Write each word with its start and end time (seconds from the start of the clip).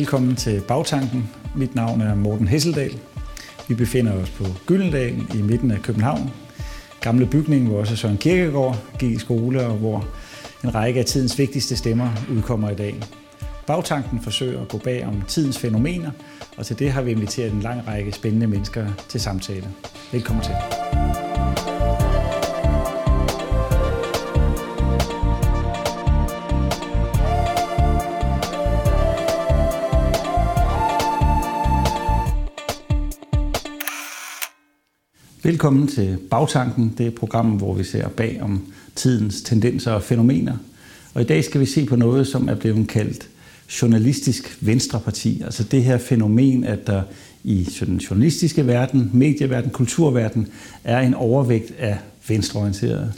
Velkommen 0.00 0.36
til 0.36 0.60
Bagtanken. 0.68 1.30
Mit 1.56 1.74
navn 1.74 2.00
er 2.00 2.14
Morten 2.14 2.48
Hesseldal. 2.48 2.98
Vi 3.68 3.74
befinder 3.74 4.12
os 4.12 4.30
på 4.30 4.44
Gyldendal 4.66 5.26
i 5.34 5.42
midten 5.42 5.70
af 5.70 5.82
København. 5.82 6.30
Gamle 7.00 7.26
bygning, 7.26 7.68
hvor 7.68 7.78
også 7.78 7.96
Søren 7.96 8.16
Kirkegaard 8.16 8.78
gik 8.98 9.10
i 9.10 9.18
skole, 9.18 9.66
og 9.66 9.76
hvor 9.76 10.08
en 10.64 10.74
række 10.74 11.00
af 11.00 11.06
tidens 11.06 11.38
vigtigste 11.38 11.76
stemmer 11.76 12.10
udkommer 12.30 12.70
i 12.70 12.74
dag. 12.74 13.00
Bagtanken 13.66 14.20
forsøger 14.22 14.60
at 14.60 14.68
gå 14.68 14.78
bag 14.78 15.06
om 15.06 15.22
tidens 15.28 15.58
fænomener, 15.58 16.10
og 16.56 16.66
til 16.66 16.78
det 16.78 16.92
har 16.92 17.02
vi 17.02 17.10
inviteret 17.10 17.52
en 17.52 17.60
lang 17.60 17.88
række 17.88 18.12
spændende 18.12 18.46
mennesker 18.46 18.86
til 19.08 19.20
samtale. 19.20 19.68
Velkommen 20.12 20.44
til. 20.44 20.54
Velkommen 35.42 35.88
til 35.88 36.18
Bagtanken. 36.30 36.94
Det 36.98 37.04
er 37.04 37.08
et 37.08 37.14
program, 37.14 37.46
hvor 37.46 37.74
vi 37.74 37.84
ser 37.84 38.08
bag 38.08 38.38
om 38.42 38.62
tidens 38.94 39.42
tendenser 39.42 39.92
og 39.92 40.02
fænomener. 40.02 40.56
Og 41.14 41.20
i 41.20 41.24
dag 41.24 41.44
skal 41.44 41.60
vi 41.60 41.66
se 41.66 41.86
på 41.86 41.96
noget, 41.96 42.26
som 42.26 42.48
er 42.48 42.54
blevet 42.54 42.88
kaldt 42.88 43.28
journalistisk 43.82 44.58
venstreparti. 44.60 45.42
Altså 45.44 45.64
det 45.64 45.84
her 45.84 45.98
fænomen, 45.98 46.64
at 46.64 46.86
der 46.86 47.02
i 47.44 47.68
den 47.80 47.96
journalistiske 47.96 48.66
verden, 48.66 49.10
medieverden, 49.12 49.70
kulturverden, 49.70 50.48
er 50.84 51.00
en 51.00 51.14
overvægt 51.14 51.72
af 51.78 51.98
venstreorienterede. 52.28 53.12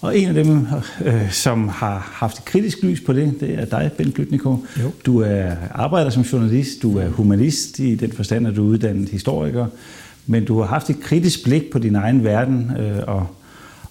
Og 0.00 0.18
en 0.18 0.28
af 0.28 0.34
dem, 0.34 0.66
øh, 1.04 1.32
som 1.32 1.68
har 1.68 2.10
haft 2.12 2.38
et 2.38 2.44
kritisk 2.44 2.82
lys 2.82 3.00
på 3.00 3.12
det, 3.12 3.34
det 3.40 3.54
er 3.54 3.64
dig, 3.64 3.90
Ben 3.96 4.10
Glytniko. 4.10 4.64
Du 5.06 5.18
er 5.18 5.52
arbejder 5.70 6.10
som 6.10 6.22
journalist, 6.22 6.82
du 6.82 6.98
er 6.98 7.08
humanist 7.08 7.78
i 7.78 7.94
den 7.94 8.12
forstand, 8.12 8.46
at 8.46 8.56
du 8.56 8.64
er 8.64 8.68
uddannet 8.68 9.08
historiker, 9.08 9.66
men 10.26 10.44
du 10.44 10.58
har 10.58 10.66
haft 10.66 10.90
et 10.90 11.00
kritisk 11.00 11.44
blik 11.44 11.70
på 11.70 11.78
din 11.78 11.94
egen 11.94 12.24
verden 12.24 12.70
øh, 12.78 12.98
og, 13.06 13.26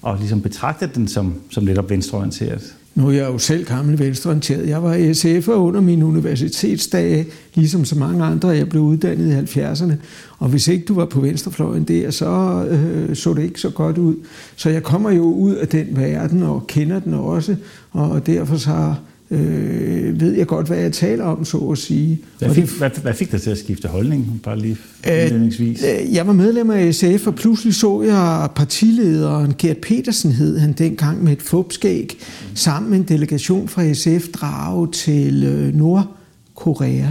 og 0.01 0.17
ligesom 0.17 0.41
betragtet 0.41 0.95
den 0.95 1.07
som, 1.07 1.33
som 1.49 1.63
netop 1.63 1.89
venstreorienteret. 1.89 2.75
Nu 2.95 3.07
er 3.07 3.11
jeg 3.11 3.27
jo 3.27 3.37
selv 3.37 3.65
gammel 3.65 3.99
venstreorienteret. 3.99 4.69
Jeg 4.69 4.83
var 4.83 4.95
SF'er 4.95 5.51
under 5.51 5.81
min 5.81 6.03
universitetsdage, 6.03 7.25
ligesom 7.55 7.85
så 7.85 7.97
mange 7.97 8.23
andre. 8.23 8.47
Jeg 8.47 8.69
blev 8.69 8.81
uddannet 8.81 9.55
i 9.55 9.59
70'erne. 9.59 9.93
Og 10.37 10.49
hvis 10.49 10.67
ikke 10.67 10.85
du 10.85 10.93
var 10.93 11.05
på 11.05 11.21
venstrefløjen 11.21 11.83
der, 11.83 12.11
så 12.11 12.63
øh, 12.69 13.15
så 13.15 13.33
det 13.33 13.43
ikke 13.43 13.61
så 13.61 13.69
godt 13.69 13.97
ud. 13.97 14.15
Så 14.55 14.69
jeg 14.69 14.83
kommer 14.83 15.11
jo 15.11 15.23
ud 15.23 15.55
af 15.55 15.67
den 15.67 15.87
verden 15.91 16.43
og 16.43 16.67
kender 16.67 16.99
den 16.99 17.13
også. 17.13 17.55
Og 17.91 18.25
derfor 18.25 18.57
så 18.57 18.93
øh, 19.31 20.21
ved 20.21 20.33
jeg 20.33 20.47
godt, 20.47 20.67
hvad 20.67 20.77
jeg 20.77 20.93
taler 20.93 21.23
om, 21.23 21.45
så 21.45 21.57
at 21.57 21.77
sige. 21.77 22.21
Hvad 22.39 22.53
fik, 22.53 22.69
hvad, 22.77 22.89
hvad 23.01 23.13
fik 23.13 23.31
dig 23.31 23.41
til 23.41 23.49
at 23.49 23.57
skifte 23.57 23.87
holdning, 23.87 24.39
bare 24.43 24.59
lige 24.59 24.77
indledningsvis? 25.07 25.83
Øh, 25.83 26.13
jeg 26.13 26.27
var 26.27 26.33
medlem 26.33 26.69
af 26.69 26.95
SF, 26.95 27.27
og 27.27 27.35
pludselig 27.35 27.75
så 27.75 28.01
jeg 28.01 28.49
partilederen, 28.55 29.53
Gert 29.57 29.77
Petersen 29.77 30.31
hed 30.31 30.57
han 30.57 30.73
dengang, 30.73 31.23
med 31.23 31.31
et 31.31 31.41
fupskæg, 31.41 32.17
sammen 32.53 32.89
med 32.89 32.99
en 32.99 33.05
delegation 33.05 33.67
fra 33.67 33.93
SF 33.93 34.27
drage 34.27 34.91
til 34.91 35.43
øh, 35.43 35.75
Nordkorea 35.75 37.07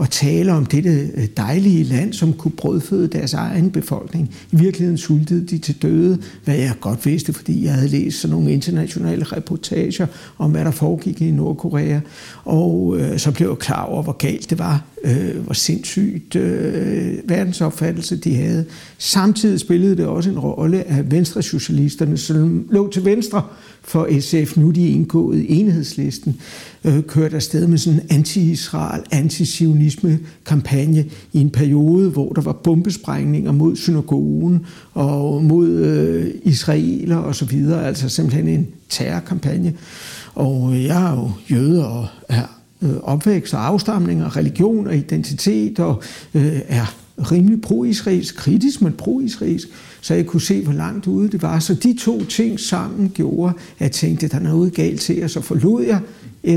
og 0.00 0.10
tale 0.10 0.52
om 0.52 0.66
dette 0.66 1.10
øh, 1.14 1.26
dejlige 1.36 1.84
land, 1.84 2.12
som 2.12 2.32
kunne 2.32 2.52
brødføde 2.52 3.08
deres 3.08 3.34
egen 3.34 3.70
befolkning. 3.70 4.34
I 4.52 4.56
virkeligheden 4.56 4.98
sultede 4.98 5.46
de 5.46 5.58
til 5.58 5.82
døde, 5.82 6.18
hvad 6.44 6.56
jeg 6.56 6.72
godt 6.80 7.06
vidste, 7.06 7.32
fordi 7.32 7.64
jeg 7.64 7.74
havde 7.74 7.88
læst 7.88 8.20
sådan 8.20 8.36
nogle 8.36 8.52
internationale 8.52 9.24
reportager 9.24 10.06
om, 10.38 10.50
hvad 10.50 10.64
der 10.64 10.70
foregik 10.70 11.22
i 11.22 11.30
Nordkorea. 11.30 12.00
Og 12.44 12.96
øh, 12.98 13.18
så 13.18 13.32
blev 13.32 13.48
jeg 13.48 13.58
klar 13.58 13.84
over, 13.84 14.02
hvor 14.02 14.12
galt 14.12 14.50
det 14.50 14.58
var, 14.58 14.84
øh, 15.04 15.36
hvor 15.44 15.54
sindssygt 15.54 16.36
øh, 16.36 17.14
verdensopfattelse 17.24 18.16
de 18.16 18.36
havde. 18.36 18.64
Samtidig 18.98 19.60
spillede 19.60 19.96
det 19.96 20.06
også 20.06 20.30
en 20.30 20.38
rolle 20.38 20.84
at 20.84 21.10
venstresocialisterne, 21.10 22.16
som 22.16 22.68
lå 22.70 22.90
til 22.90 23.04
venstre 23.04 23.42
for 23.82 24.20
SF, 24.20 24.56
nu 24.56 24.70
de 24.70 24.88
indgået 24.88 25.38
i 25.38 25.60
enhedslisten, 25.60 26.40
øh, 26.84 27.02
kørte 27.02 27.36
afsted 27.36 27.66
med 27.66 27.78
sådan 27.78 28.00
en 28.00 28.06
anti-Israel, 28.10 29.02
anti-sionisme-kampagne 29.10 31.04
i 31.32 31.40
en 31.40 31.50
periode, 31.50 32.10
hvor 32.10 32.32
der 32.32 32.42
var 32.42 32.52
bombesprængninger 32.52 33.52
mod 33.52 33.76
synagogen 33.76 34.66
og 34.94 35.44
mod 35.44 35.68
øh, 35.68 36.30
israeler 36.42 37.16
osv., 37.16 37.66
altså 37.84 38.08
simpelthen 38.08 38.48
en 38.48 38.68
terrorkampagne. 38.88 39.74
Og 40.34 40.82
jeg 40.82 41.10
er 41.10 41.12
jo 41.12 41.30
jøde 41.50 41.88
og 41.88 42.06
er 42.28 42.59
øh, 42.82 42.96
opvækst 43.02 43.54
og 43.54 43.66
afstamning 43.66 44.24
og 44.24 44.36
religion 44.36 44.86
og 44.86 44.96
identitet 44.96 45.78
og 45.78 46.02
øh, 46.34 46.60
er 46.68 46.94
rimelig 47.32 47.60
pro-israelsk, 47.60 48.36
kritisk, 48.36 48.82
men 48.82 48.92
pro-israelsk, 48.92 49.68
så 50.00 50.14
jeg 50.14 50.26
kunne 50.26 50.40
se, 50.40 50.64
hvor 50.64 50.72
langt 50.72 51.06
ude 51.06 51.28
det 51.28 51.42
var. 51.42 51.58
Så 51.58 51.74
de 51.74 51.96
to 52.00 52.24
ting 52.24 52.60
sammen 52.60 53.10
gjorde, 53.14 53.52
at 53.78 53.80
jeg 53.80 53.92
tænkte, 53.92 54.26
at 54.26 54.32
der 54.32 54.38
er 54.38 54.42
noget 54.42 54.74
galt 54.74 55.00
til, 55.00 55.24
og 55.24 55.30
så 55.30 55.40
forlod 55.40 55.82
jeg 55.84 56.00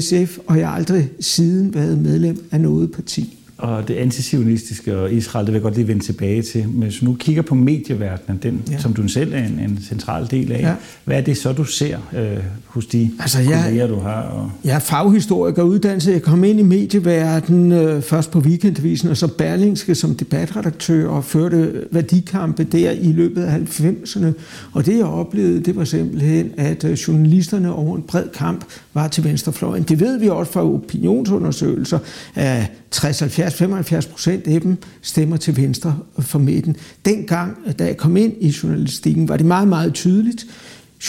SF, 0.01 0.37
og 0.47 0.59
jeg 0.59 0.67
har 0.67 0.75
aldrig 0.75 1.09
siden 1.19 1.73
været 1.73 1.97
medlem 1.97 2.45
af 2.51 2.61
noget 2.61 2.91
parti 2.91 3.42
og 3.57 3.87
det 3.87 3.95
antisionistiske 3.95 4.97
og 4.97 5.13
Israel, 5.13 5.45
det 5.45 5.53
vil 5.53 5.59
jeg 5.59 5.63
godt 5.63 5.75
lige 5.75 5.87
vende 5.87 6.03
tilbage 6.03 6.41
til. 6.41 6.69
Men 6.69 6.83
hvis 6.83 6.99
du 6.99 7.05
nu 7.05 7.15
kigger 7.19 7.41
på 7.41 7.55
medieverdenen, 7.55 8.39
den, 8.43 8.61
ja. 8.71 8.79
som 8.79 8.93
du 8.93 9.07
selv 9.07 9.33
er 9.33 9.37
en, 9.37 9.59
en 9.59 9.79
central 9.87 10.27
del 10.31 10.51
af, 10.51 10.61
ja. 10.61 10.73
hvad 11.05 11.17
er 11.17 11.21
det 11.21 11.37
så, 11.37 11.53
du 11.53 11.63
ser 11.63 11.97
øh, 12.17 12.37
hos 12.65 12.85
de 12.85 13.11
altså, 13.19 13.39
jeg, 13.39 13.63
kolleger, 13.65 13.87
du 13.87 13.99
har? 13.99 14.21
Og... 14.21 14.51
Jeg 14.63 14.75
er 14.75 14.79
faghistoriker 14.79 15.63
uddannelse. 15.63 16.11
Jeg 16.11 16.21
kom 16.21 16.43
ind 16.43 16.59
i 16.59 16.63
medieverdenen 16.63 17.71
øh, 17.71 18.01
først 18.01 18.31
på 18.31 18.39
weekendvisen, 18.39 19.09
og 19.09 19.17
så 19.17 19.27
Berlingske 19.27 19.95
som 19.95 20.15
debatredaktør 20.15 21.07
og 21.07 21.25
førte 21.25 21.83
værdikampe 21.91 22.63
der 22.63 22.91
i 22.91 23.11
løbet 23.11 23.43
af 23.43 23.59
90'erne. 23.59 24.27
Og 24.71 24.85
det, 24.85 24.97
jeg 24.97 25.05
oplevede, 25.05 25.59
det 25.59 25.75
var 25.75 25.83
simpelthen, 25.83 26.51
at 26.57 26.83
øh, 26.83 26.93
journalisterne 26.93 27.73
over 27.73 27.95
en 27.95 28.03
bred 28.03 28.29
kamp 28.33 28.65
var 28.93 29.07
til 29.07 29.23
venstrefløjen. 29.23 29.83
Det 29.83 29.99
ved 29.99 30.19
vi 30.19 30.29
også 30.29 30.51
fra 30.51 30.73
opinionsundersøgelser 30.73 31.99
af 32.35 32.67
60 32.93 33.21
70-75 33.47 34.11
procent 34.11 34.47
af 34.47 34.61
dem 34.61 34.77
stemmer 35.01 35.37
til 35.37 35.57
venstre 35.57 35.97
for 36.19 36.39
midten. 36.39 36.75
Dengang, 37.05 37.57
da 37.79 37.85
jeg 37.85 37.97
kom 37.97 38.17
ind 38.17 38.33
i 38.39 38.55
journalistikken, 38.63 39.29
var 39.29 39.37
det 39.37 39.45
meget, 39.45 39.67
meget 39.67 39.93
tydeligt. 39.93 40.45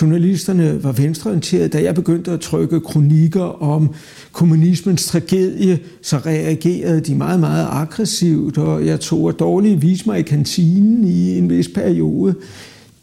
Journalisterne 0.00 0.84
var 0.84 0.92
venstreorienterede. 0.92 1.68
Da 1.68 1.82
jeg 1.82 1.94
begyndte 1.94 2.30
at 2.30 2.40
trykke 2.40 2.80
kronikker 2.80 3.62
om 3.62 3.94
kommunismens 4.32 5.06
tragedie, 5.06 5.78
så 6.02 6.16
reagerede 6.16 7.00
de 7.00 7.14
meget, 7.14 7.40
meget 7.40 7.66
aggressivt, 7.70 8.58
og 8.58 8.86
jeg 8.86 9.00
tog 9.00 9.28
at 9.28 9.38
dårligt 9.38 9.82
vise 9.82 10.06
mig 10.06 10.18
i 10.18 10.22
kantinen 10.22 11.04
i 11.04 11.38
en 11.38 11.50
vis 11.50 11.68
periode. 11.68 12.34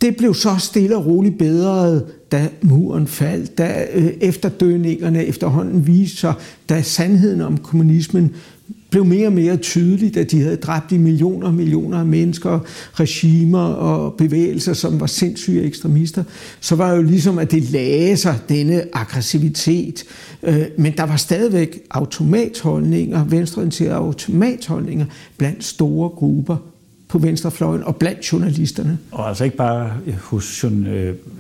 Det 0.02 0.16
blev 0.18 0.34
så 0.34 0.56
stille 0.60 0.98
og 0.98 1.06
roligt 1.06 1.38
bedre, 1.38 2.02
da 2.32 2.50
muren 2.62 3.08
faldt, 3.08 3.58
da 3.58 3.86
øh, 3.94 4.12
efterdønningerne 4.22 5.26
efterhånden 5.26 5.88
viste 5.88 6.18
sig, 6.18 6.34
da 6.70 6.82
sandheden 6.82 7.42
om 7.42 7.58
kommunismen 7.58 8.32
blev 8.92 9.06
mere 9.06 9.28
og 9.28 9.34
mere 9.34 9.58
tydeligt, 9.58 10.18
at 10.18 10.32
de 10.32 10.42
havde 10.42 10.56
dræbt 10.56 10.92
i 10.92 10.98
millioner 10.98 11.48
og 11.48 11.54
millioner 11.54 12.00
af 12.00 12.06
mennesker, 12.06 12.60
regimer 12.94 13.64
og 13.64 14.14
bevægelser, 14.14 14.74
som 14.74 15.00
var 15.00 15.08
sindssyge 15.08 15.64
ekstremister, 15.64 16.24
så 16.60 16.76
var 16.76 16.94
jo 16.94 17.02
ligesom, 17.02 17.40
at 17.40 17.52
det 17.52 17.72
lagde 17.72 18.18
sig 18.18 18.40
denne 18.50 18.84
aggressivitet. 18.94 20.04
Øh, 20.44 20.66
men 20.78 20.94
der 20.98 21.04
var 21.04 21.16
stadigvæk 21.16 21.80
automatholdninger, 21.92 23.26
venstreorienterede 23.26 23.96
automatholdninger 23.96 25.06
blandt 25.38 25.64
store 25.64 26.10
grupper 26.10 26.58
på 27.12 27.18
venstrefløjen 27.18 27.84
og 27.84 27.96
blandt 27.96 28.32
journalisterne. 28.32 28.98
Og 29.12 29.30
altså 29.30 29.44
ikke 29.44 29.58
bare 29.58 29.92
hos 30.22 30.64
øh, 30.64 30.72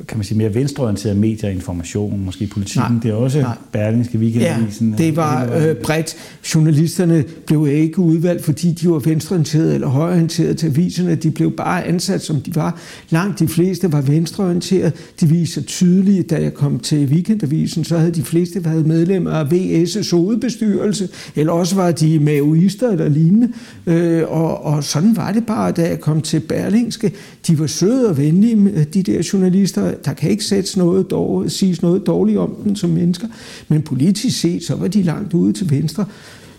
kan 0.07 0.17
man 0.17 0.23
sige, 0.23 0.37
mere 0.37 0.55
venstreorienterede 0.55 1.19
medier, 1.19 1.49
information, 1.49 2.25
måske 2.25 2.47
politikken, 2.47 2.91
nej, 2.91 3.01
det 3.03 3.11
er 3.11 3.15
også 3.15 3.41
nej. 3.41 3.55
Berlingske 3.71 4.17
Weekendavisen. 4.17 4.95
Ja, 4.99 5.05
det 5.05 5.15
var 5.15 5.49
øh, 5.55 5.75
bredt. 5.75 6.15
Journalisterne 6.55 7.23
blev 7.47 7.67
ikke 7.67 7.99
udvalgt, 7.99 8.43
fordi 8.43 8.71
de 8.71 8.89
var 8.89 8.99
venstreorienterede 8.99 9.73
eller 9.73 9.87
højreorienterede 9.87 10.53
til 10.53 10.67
aviserne. 10.67 11.15
De 11.15 11.31
blev 11.31 11.51
bare 11.51 11.83
ansat, 11.83 12.21
som 12.21 12.41
de 12.41 12.55
var. 12.55 12.79
Langt 13.09 13.39
de 13.39 13.47
fleste 13.47 13.91
var 13.91 14.01
venstreorienterede. 14.01 14.91
De 15.19 15.29
viser 15.29 15.61
tydeligt, 15.61 16.29
da 16.29 16.41
jeg 16.41 16.53
kom 16.53 16.79
til 16.79 17.05
Weekendavisen, 17.05 17.83
så 17.83 17.97
havde 17.97 18.11
de 18.11 18.23
fleste 18.23 18.65
været 18.65 18.85
medlemmer 18.87 19.31
af 19.31 19.43
VS' 19.43 20.15
hovedbestyrelse, 20.15 21.09
eller 21.35 21.53
også 21.53 21.75
var 21.75 21.91
de 21.91 22.19
maoister 22.19 22.89
eller 22.89 23.09
lignende. 23.09 23.49
Øh, 23.87 24.23
og, 24.27 24.65
og 24.65 24.83
sådan 24.83 25.15
var 25.15 25.31
det 25.31 25.45
bare 25.45 25.60
bare, 25.61 25.71
da 25.71 25.87
jeg 25.87 25.99
kom 25.99 26.21
til 26.21 26.39
Berlingske, 26.39 27.13
de 27.47 27.59
var 27.59 27.67
søde 27.67 28.09
og 28.09 28.17
venlige, 28.17 28.83
de 28.83 29.03
der 29.03 29.29
journalister. 29.33 29.93
Der 30.05 30.13
kan 30.13 30.29
ikke 30.29 30.43
sættes 30.43 30.77
noget 30.77 31.11
dårligt, 31.11 31.53
siges 31.53 31.81
noget 31.81 32.05
dårligt 32.05 32.37
om 32.37 32.55
dem 32.63 32.75
som 32.75 32.89
mennesker. 32.89 33.27
Men 33.67 33.81
politisk 33.81 34.39
set, 34.39 34.63
så 34.63 34.75
var 34.75 34.87
de 34.87 35.03
langt 35.03 35.33
ude 35.33 35.53
til 35.53 35.69
venstre 35.69 36.05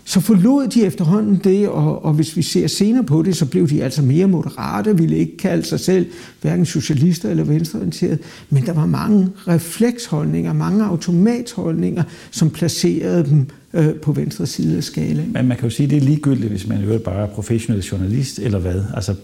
så 0.05 0.19
forlod 0.19 0.67
de 0.67 0.85
efterhånden 0.85 1.41
det, 1.43 1.69
og, 1.69 2.05
og 2.05 2.13
hvis 2.13 2.37
vi 2.37 2.41
ser 2.41 2.67
senere 2.67 3.03
på 3.03 3.21
det, 3.21 3.37
så 3.37 3.45
blev 3.45 3.69
de 3.69 3.83
altså 3.83 4.01
mere 4.01 4.27
moderate, 4.27 4.97
ville 4.97 5.17
ikke 5.17 5.37
kalde 5.37 5.63
sig 5.63 5.79
selv 5.79 6.05
hverken 6.41 6.65
socialister 6.65 7.29
eller 7.29 7.43
venstreorienterede, 7.43 8.17
men 8.49 8.65
der 8.65 8.73
var 8.73 8.85
mange 8.85 9.29
refleksholdninger, 9.47 10.53
mange 10.53 10.85
automatholdninger, 10.85 12.03
som 12.31 12.49
placerede 12.49 13.25
dem 13.29 13.47
øh, 13.73 13.95
på 13.95 14.11
venstre 14.11 14.47
side 14.47 14.77
af 14.77 14.83
skalaen. 14.83 15.33
Men 15.33 15.47
man 15.47 15.57
kan 15.57 15.69
jo 15.69 15.75
sige, 15.75 15.85
at 15.85 15.89
det 15.89 15.97
er 15.97 16.01
ligegyldigt, 16.01 16.49
hvis 16.49 16.67
man 16.67 16.83
jo 16.83 16.99
bare 16.99 17.27
er 17.27 17.27
professionel 17.27 17.81
journalist, 17.81 18.39
eller 18.39 18.59
hvad? 18.59 18.81
Altså, 18.93 19.15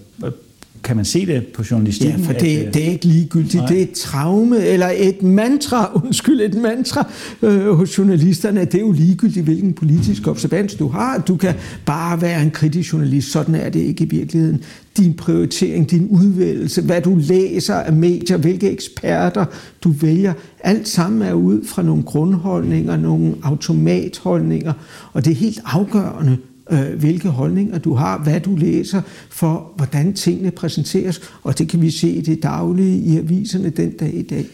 kan 0.84 0.96
man 0.96 1.06
se 1.06 1.26
det 1.26 1.48
på 1.48 1.64
journalistikken? 1.72 2.20
Ja, 2.20 2.28
for 2.28 2.34
det, 2.34 2.58
at, 2.58 2.74
det 2.74 2.88
er 2.88 2.92
ikke 2.92 3.06
ligegyldigt. 3.06 3.56
Nej. 3.56 3.68
Det 3.68 3.78
er 3.78 3.82
et 3.82 3.92
traume, 3.92 4.66
eller 4.66 4.92
et 4.96 5.24
mantra, 5.24 5.92
undskyld, 6.06 6.42
et 6.42 6.56
mantra 6.56 7.08
øh, 7.42 7.72
hos 7.72 7.98
journalisterne. 7.98 8.66
Det 8.66 8.76
er 8.76 8.80
jo 8.80 8.92
ligegyldigt, 8.92 9.46
hvilken 9.46 9.74
politisk 9.74 10.28
observans 10.28 10.76
du 10.76 10.88
har. 10.88 11.18
Du 11.18 11.38
kan 11.38 11.54
bare 11.86 12.22
være 12.22 12.42
en 12.42 12.52
kritisk 12.52 12.94
journalist. 12.94 13.32
Sådan 13.32 13.56
er 13.56 13.70
det 13.70 13.80
ikke 13.80 14.04
i 14.04 14.08
virkeligheden. 14.08 14.64
Din 14.98 15.14
prioritering, 15.14 15.92
din 15.92 16.08
udvælgelse, 16.08 16.82
hvad 16.82 17.02
du 17.02 17.16
læser 17.16 17.76
af 17.76 17.94
medier, 17.94 18.38
hvilke 18.38 18.70
eksperter 18.70 19.46
du 19.84 19.90
vælger, 19.90 20.34
alt 20.64 20.88
sammen 20.88 21.22
er 21.22 21.34
ud 21.34 21.66
fra 21.66 21.82
nogle 21.82 22.04
grundholdninger, 22.04 22.98
nogle 22.98 23.36
automatholdninger, 23.44 24.74
og 25.14 25.26
det 25.26 25.32
er 25.32 25.36
helt 25.36 25.62
afgørende, 25.66 26.38
øh, 26.72 27.00
hvilke 27.00 27.30
holdninger 27.30 27.78
du 27.78 27.94
har, 27.94 28.18
hvad 28.18 28.40
du 28.40 28.56
læser, 28.56 29.02
for 29.30 29.72
hvordan 29.76 30.14
tingene 30.14 30.52
præsenteres. 30.52 31.22
Og 31.44 31.58
det 31.58 31.68
kan 31.70 31.82
vi 31.82 31.92
se 31.92 32.10
i 32.10 32.22
det 32.22 32.44
daglige 32.44 32.98
i 32.98 33.18
aviserne 33.18 33.70
den 33.70 33.92
dag 33.92 34.14
i 34.16 34.22
dag. 34.22 34.46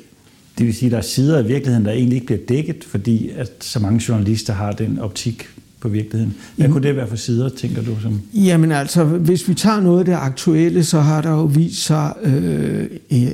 Det 0.57 0.65
vil 0.65 0.73
sige, 0.73 0.87
at 0.87 0.91
der 0.91 0.97
er 0.97 1.01
sider 1.01 1.37
af 1.37 1.47
virkeligheden, 1.47 1.85
der 1.85 1.91
egentlig 1.91 2.15
ikke 2.15 2.25
bliver 2.25 2.41
dækket, 2.49 2.83
fordi 2.83 3.29
at 3.29 3.51
så 3.59 3.79
mange 3.79 4.03
journalister 4.09 4.53
har 4.53 4.71
den 4.71 4.99
optik 4.99 5.47
på 5.79 5.89
virkeligheden. 5.89 6.33
Hvad 6.55 6.63
Jamen, 6.63 6.73
kunne 6.73 6.87
det 6.87 6.95
være 6.95 7.07
for 7.07 7.15
sider, 7.15 7.49
tænker 7.49 7.81
du? 7.81 7.91
Som? 8.01 8.21
Jamen 8.33 8.71
altså, 8.71 9.03
hvis 9.03 9.49
vi 9.49 9.53
tager 9.53 9.79
noget 9.79 9.99
af 9.99 10.05
det 10.05 10.13
aktuelle, 10.13 10.83
så 10.83 10.99
har 10.99 11.21
der 11.21 11.31
jo 11.31 11.43
vist 11.43 11.85
sig, 11.85 12.13
øh, 12.23 12.87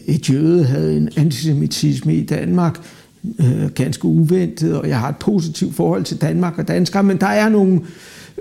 et 0.08 0.30
jøde 0.30 0.64
havde 0.64 0.98
en 0.98 1.10
antisemitisme 1.16 2.16
i 2.16 2.26
Danmark, 2.26 2.80
øh, 3.40 3.70
ganske 3.76 4.06
uventet, 4.06 4.78
og 4.78 4.90
jeg 4.90 5.00
har 5.00 5.10
et 5.10 5.16
positivt 5.16 5.76
forhold 5.76 6.04
til 6.04 6.18
Danmark 6.18 6.58
og 6.58 6.68
danskere, 6.68 7.04
men 7.04 7.18
der 7.18 7.28
er 7.28 7.50
nogle 7.50 7.82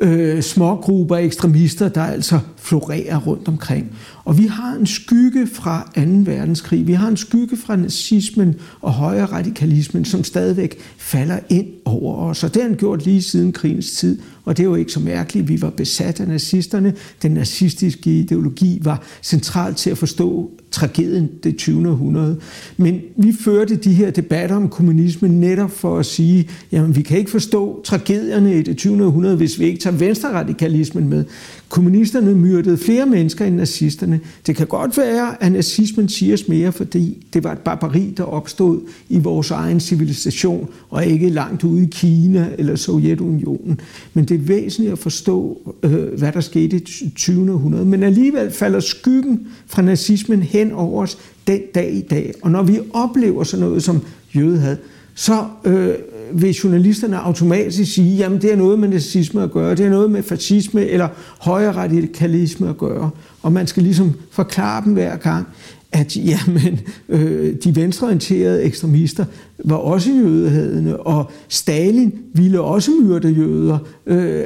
øh, 0.01 0.43
smågrupper 0.43 1.17
af 1.17 1.23
ekstremister, 1.23 1.89
der 1.89 2.03
altså 2.03 2.41
florerer 2.57 3.21
rundt 3.21 3.49
omkring. 3.49 3.93
Og 4.25 4.39
vi 4.39 4.47
har 4.47 4.73
en 4.73 4.87
skygge 4.87 5.47
fra 5.47 5.91
2. 5.95 6.01
verdenskrig, 6.01 6.87
vi 6.87 6.93
har 6.93 7.09
en 7.09 7.17
skygge 7.17 7.57
fra 7.57 7.77
nazismen 7.77 8.55
og 8.81 8.93
højre 8.93 9.27
radikalismen, 9.27 10.05
som 10.05 10.25
stadigvæk 10.25 10.79
falder 10.99 11.39
ind 11.49 11.67
over 11.91 12.17
os. 12.17 12.45
Og 12.45 12.55
det 12.55 12.63
har 12.63 12.69
han 12.69 12.79
gjort 12.79 13.05
lige 13.05 13.23
siden 13.23 13.53
krigens 13.53 13.93
tid, 13.93 14.19
og 14.45 14.57
det 14.57 14.63
er 14.63 14.69
jo 14.69 14.75
ikke 14.75 14.93
så 14.93 15.01
mærkeligt. 15.01 15.49
Vi 15.49 15.63
var 15.63 15.71
besat 15.71 16.21
af 16.21 16.29
nazisterne. 16.29 16.95
Den 17.23 17.31
nazistiske 17.31 18.19
ideologi 18.19 18.79
var 18.83 19.03
central 19.23 19.75
til 19.75 19.91
at 19.91 19.99
forstå 19.99 20.51
tragedien 20.71 21.29
det 21.43 21.57
20. 21.57 21.89
århundrede. 21.89 22.37
Men 22.77 23.01
vi 23.17 23.33
førte 23.33 23.77
de 23.77 23.93
her 23.93 24.11
debatter 24.11 24.57
om 24.57 24.69
kommunismen 24.69 25.41
netop 25.41 25.71
for 25.71 25.99
at 25.99 26.07
sige, 26.07 26.49
jamen 26.73 26.97
vi 26.97 27.03
kan 27.03 27.19
ikke 27.19 27.31
forstå 27.31 27.83
tragedierne 27.85 28.59
i 28.59 28.63
det 28.63 28.77
20. 28.77 29.05
århundrede, 29.05 29.37
hvis 29.37 29.59
vi 29.59 29.65
ikke 29.65 29.81
tager 29.81 29.97
venstreradikalismen 29.97 31.09
med. 31.09 31.25
Kommunisterne 31.69 32.35
myrdede 32.35 32.79
flere 32.79 33.07
mennesker 33.07 33.45
end 33.45 33.57
nazisterne. 33.57 34.21
Det 34.47 34.57
kan 34.57 34.67
godt 34.67 34.97
være, 34.99 35.43
at 35.43 35.53
nazismen 35.53 36.09
siger 36.09 36.37
mere, 36.49 36.73
fordi 36.73 37.27
det 37.35 37.45
var 37.45 37.53
et 37.53 37.59
barbari, 37.59 38.15
der 38.17 38.23
opstod 38.23 38.81
i 39.09 39.19
vores 39.19 39.51
egen 39.51 39.81
civilisation, 39.81 40.69
og 40.91 41.07
ikke 41.07 41.29
langt 41.29 41.65
ude 41.65 41.80
i 41.83 41.89
Kina 41.91 42.49
eller 42.59 42.77
Sovjetunionen. 42.77 43.81
Men 44.15 44.25
det 44.25 44.35
er 44.35 44.39
væsentligt 44.39 44.93
at 44.93 44.99
forstå, 44.99 45.59
øh, 45.83 46.19
hvad 46.19 46.33
der 46.33 46.41
skete 46.41 46.77
i 46.77 47.13
20. 47.17 47.53
århundrede. 47.53 47.85
Men 47.85 48.03
alligevel 48.03 48.51
falder 48.51 48.81
skyggen 48.81 49.47
fra 49.67 49.83
nazismen 49.83 50.43
hen 50.43 50.73
over 50.73 51.03
os 51.03 51.19
den 51.47 51.61
dag 51.75 51.93
i 51.93 52.01
dag. 52.01 52.33
Og 52.43 52.51
når 52.51 52.63
vi 52.63 52.81
oplever 52.93 53.45
sådan 53.45 53.67
noget 53.67 53.83
som 53.83 54.01
jødehad, 54.35 54.77
så 55.15 55.45
øh, 55.65 55.95
vil 56.33 56.55
journalisterne 56.55 57.19
automatisk 57.19 57.95
sige, 57.95 58.17
jamen 58.17 58.41
det 58.41 58.53
er 58.53 58.57
noget 58.57 58.79
med 58.79 58.89
nazisme 58.89 59.43
at 59.43 59.51
gøre, 59.51 59.75
det 59.75 59.87
er 59.87 59.91
noget 59.91 60.11
med 60.11 60.23
fascisme 60.23 60.87
eller 60.87 61.09
højre 61.41 61.73
radikalisme 61.73 62.69
at 62.69 62.79
gøre. 62.79 63.11
Og 63.43 63.53
man 63.53 63.67
skal 63.67 63.83
ligesom 63.83 64.13
forklare 64.31 64.85
dem 64.85 64.93
hver 64.93 65.17
gang, 65.17 65.47
at 65.93 66.17
jamen, 66.17 66.81
øh, 67.09 67.55
de 67.65 67.77
venstreorienterede 67.77 68.63
ekstremister 68.63 69.25
var 69.65 69.77
også 69.77 70.11
jødehadende, 70.11 70.97
og 70.97 71.31
Stalin 71.49 72.13
ville 72.35 72.61
også 72.61 72.91
myrde 73.03 73.29
jøder. 73.29 73.79
Øh, 74.07 74.45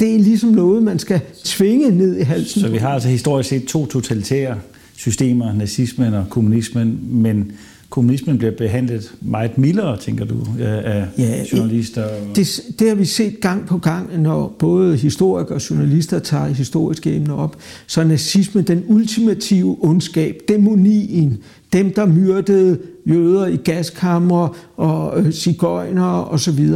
det 0.00 0.14
er 0.14 0.18
ligesom 0.18 0.50
noget, 0.50 0.82
man 0.82 0.98
skal 0.98 1.20
tvinge 1.44 1.90
ned 1.90 2.16
i 2.16 2.22
halsen. 2.22 2.60
Så 2.60 2.68
vi 2.68 2.76
har 2.76 2.88
altså 2.88 3.08
historisk 3.08 3.48
set 3.48 3.64
to 3.64 3.86
totalitære 3.86 4.56
systemer, 4.96 5.52
nazismen 5.52 6.14
og 6.14 6.24
kommunismen, 6.30 6.98
men 7.10 7.52
kommunismen 7.94 8.38
bliver 8.38 8.56
behandlet 8.56 9.14
meget 9.20 9.58
mildere, 9.58 9.96
tænker 9.96 10.24
du, 10.24 10.46
af 10.60 11.06
ja, 11.18 11.44
journalister? 11.52 12.08
Det, 12.36 12.60
det 12.78 12.88
har 12.88 12.94
vi 12.94 13.04
set 13.04 13.40
gang 13.40 13.66
på 13.66 13.78
gang, 13.78 14.22
når 14.22 14.56
både 14.58 14.96
historikere 14.96 15.56
og 15.56 15.70
journalister 15.70 16.18
tager 16.18 16.46
historiske 16.46 17.16
emner 17.16 17.34
op. 17.34 17.56
Så 17.86 18.04
nazismen 18.04 18.64
den 18.64 18.84
ultimative 18.86 19.76
ondskab, 19.80 20.40
dæmonien, 20.48 21.38
dem, 21.74 21.92
der 21.92 22.06
myrdede 22.06 22.78
jøder 23.06 23.46
i 23.46 23.56
gaskammer 23.56 24.56
og 24.76 25.20
øh, 25.20 25.32
så 25.32 26.26
osv. 26.30 26.68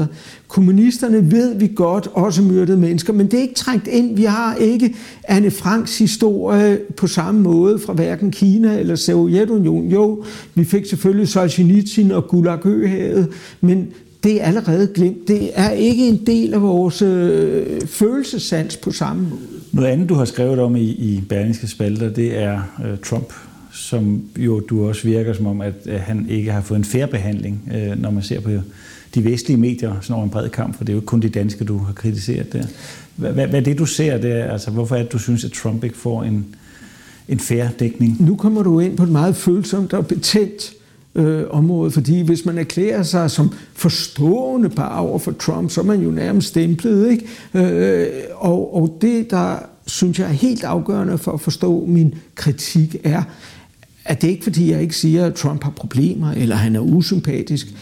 Kommunisterne 0.48 1.32
ved 1.32 1.58
vi 1.58 1.72
godt 1.74 2.08
også 2.12 2.42
myrdede 2.42 2.76
mennesker, 2.76 3.12
men 3.12 3.26
det 3.26 3.34
er 3.34 3.42
ikke 3.42 3.54
trængt 3.54 3.86
ind. 3.86 4.16
Vi 4.16 4.24
har 4.24 4.54
ikke 4.54 4.94
Anne 5.24 5.50
Franks 5.50 5.98
historie 5.98 6.78
på 6.96 7.06
samme 7.06 7.40
måde 7.40 7.78
fra 7.78 7.92
hverken 7.92 8.30
Kina 8.30 8.78
eller 8.78 8.96
Sovjetunionen. 8.96 9.90
Jo, 9.90 10.24
vi 10.54 10.64
fik 10.64 10.86
selvfølgelig 10.86 11.28
Solzhenitsyn 11.28 12.10
og 12.10 12.28
Gulag 12.28 12.58
men 13.60 13.86
det 14.22 14.42
er 14.42 14.44
allerede 14.44 14.88
glemt. 14.94 15.28
Det 15.28 15.50
er 15.54 15.70
ikke 15.70 16.08
en 16.08 16.26
del 16.26 16.54
af 16.54 16.62
vores 16.62 17.02
øh, 17.02 17.80
følelsesans 17.86 18.76
på 18.76 18.92
samme 18.92 19.22
måde. 19.22 19.40
Noget 19.72 19.88
andet, 19.88 20.08
du 20.08 20.14
har 20.14 20.24
skrevet 20.24 20.58
om 20.58 20.76
i, 20.76 20.80
i 20.80 21.22
Berlingske 21.28 21.66
Spalter, 21.66 22.10
det 22.10 22.38
er 22.38 22.60
øh, 22.84 22.98
Trump 23.04 23.32
som 23.88 24.22
jo 24.36 24.60
du 24.60 24.88
også 24.88 25.08
virker 25.08 25.32
som 25.32 25.46
om, 25.46 25.60
at 25.60 25.74
han 25.86 26.26
ikke 26.28 26.52
har 26.52 26.60
fået 26.60 26.78
en 26.78 26.84
færre 26.84 27.06
behandling, 27.06 27.70
øh, 27.74 28.02
når 28.02 28.10
man 28.10 28.22
ser 28.22 28.40
på 28.40 28.50
de 29.14 29.24
vestlige 29.24 29.56
medier 29.56 29.94
sådan 30.00 30.14
over 30.14 30.24
en 30.24 30.30
bred 30.30 30.48
kamp, 30.48 30.76
for 30.76 30.84
det 30.84 30.92
er 30.92 30.94
jo 30.94 31.02
kun 31.06 31.22
de 31.22 31.28
danske, 31.28 31.64
du 31.64 31.78
har 31.78 31.92
kritiseret 31.92 32.52
der. 32.52 32.64
Hvad, 33.16 33.32
hvad 33.32 33.54
er 33.54 33.60
det, 33.60 33.78
du 33.78 33.86
ser 33.86 34.18
der? 34.18 34.44
Altså, 34.44 34.70
hvorfor 34.70 34.96
er 34.96 35.02
det, 35.02 35.12
du 35.12 35.18
synes, 35.18 35.44
at 35.44 35.52
Trump 35.52 35.84
ikke 35.84 35.96
får 35.96 36.22
en, 36.22 36.46
en 37.28 37.38
færre 37.38 37.70
dækning? 37.78 38.26
Nu 38.26 38.36
kommer 38.36 38.62
du 38.62 38.80
ind 38.80 38.96
på 38.96 39.02
et 39.02 39.08
meget 39.08 39.36
følsomt 39.36 39.92
og 39.92 40.06
betændt 40.06 40.72
øh, 41.14 41.44
område, 41.50 41.90
fordi 41.90 42.20
hvis 42.20 42.44
man 42.44 42.58
erklærer 42.58 43.02
sig 43.02 43.30
som 43.30 43.52
forstående 43.74 44.68
bare 44.68 45.00
over 45.00 45.18
for 45.18 45.32
Trump, 45.32 45.70
så 45.70 45.80
er 45.80 45.84
man 45.84 46.02
jo 46.02 46.10
nærmest 46.10 46.48
stemplet, 46.48 47.10
ikke? 47.10 47.26
Øh, 47.54 48.08
og, 48.34 48.74
og 48.74 48.98
det, 49.00 49.30
der 49.30 49.58
synes 49.86 50.18
jeg 50.18 50.28
er 50.28 50.32
helt 50.32 50.64
afgørende 50.64 51.18
for 51.18 51.32
at 51.32 51.40
forstå 51.40 51.84
min 51.86 52.14
kritik, 52.34 52.96
er, 53.04 53.22
at 54.08 54.22
det 54.22 54.28
ikke 54.28 54.44
fordi, 54.44 54.70
jeg 54.70 54.82
ikke 54.82 54.96
siger, 54.96 55.26
at 55.26 55.34
Trump 55.34 55.64
har 55.64 55.70
problemer, 55.70 56.32
eller 56.32 56.56
han 56.56 56.76
er 56.76 56.80
usympatisk, 56.80 57.74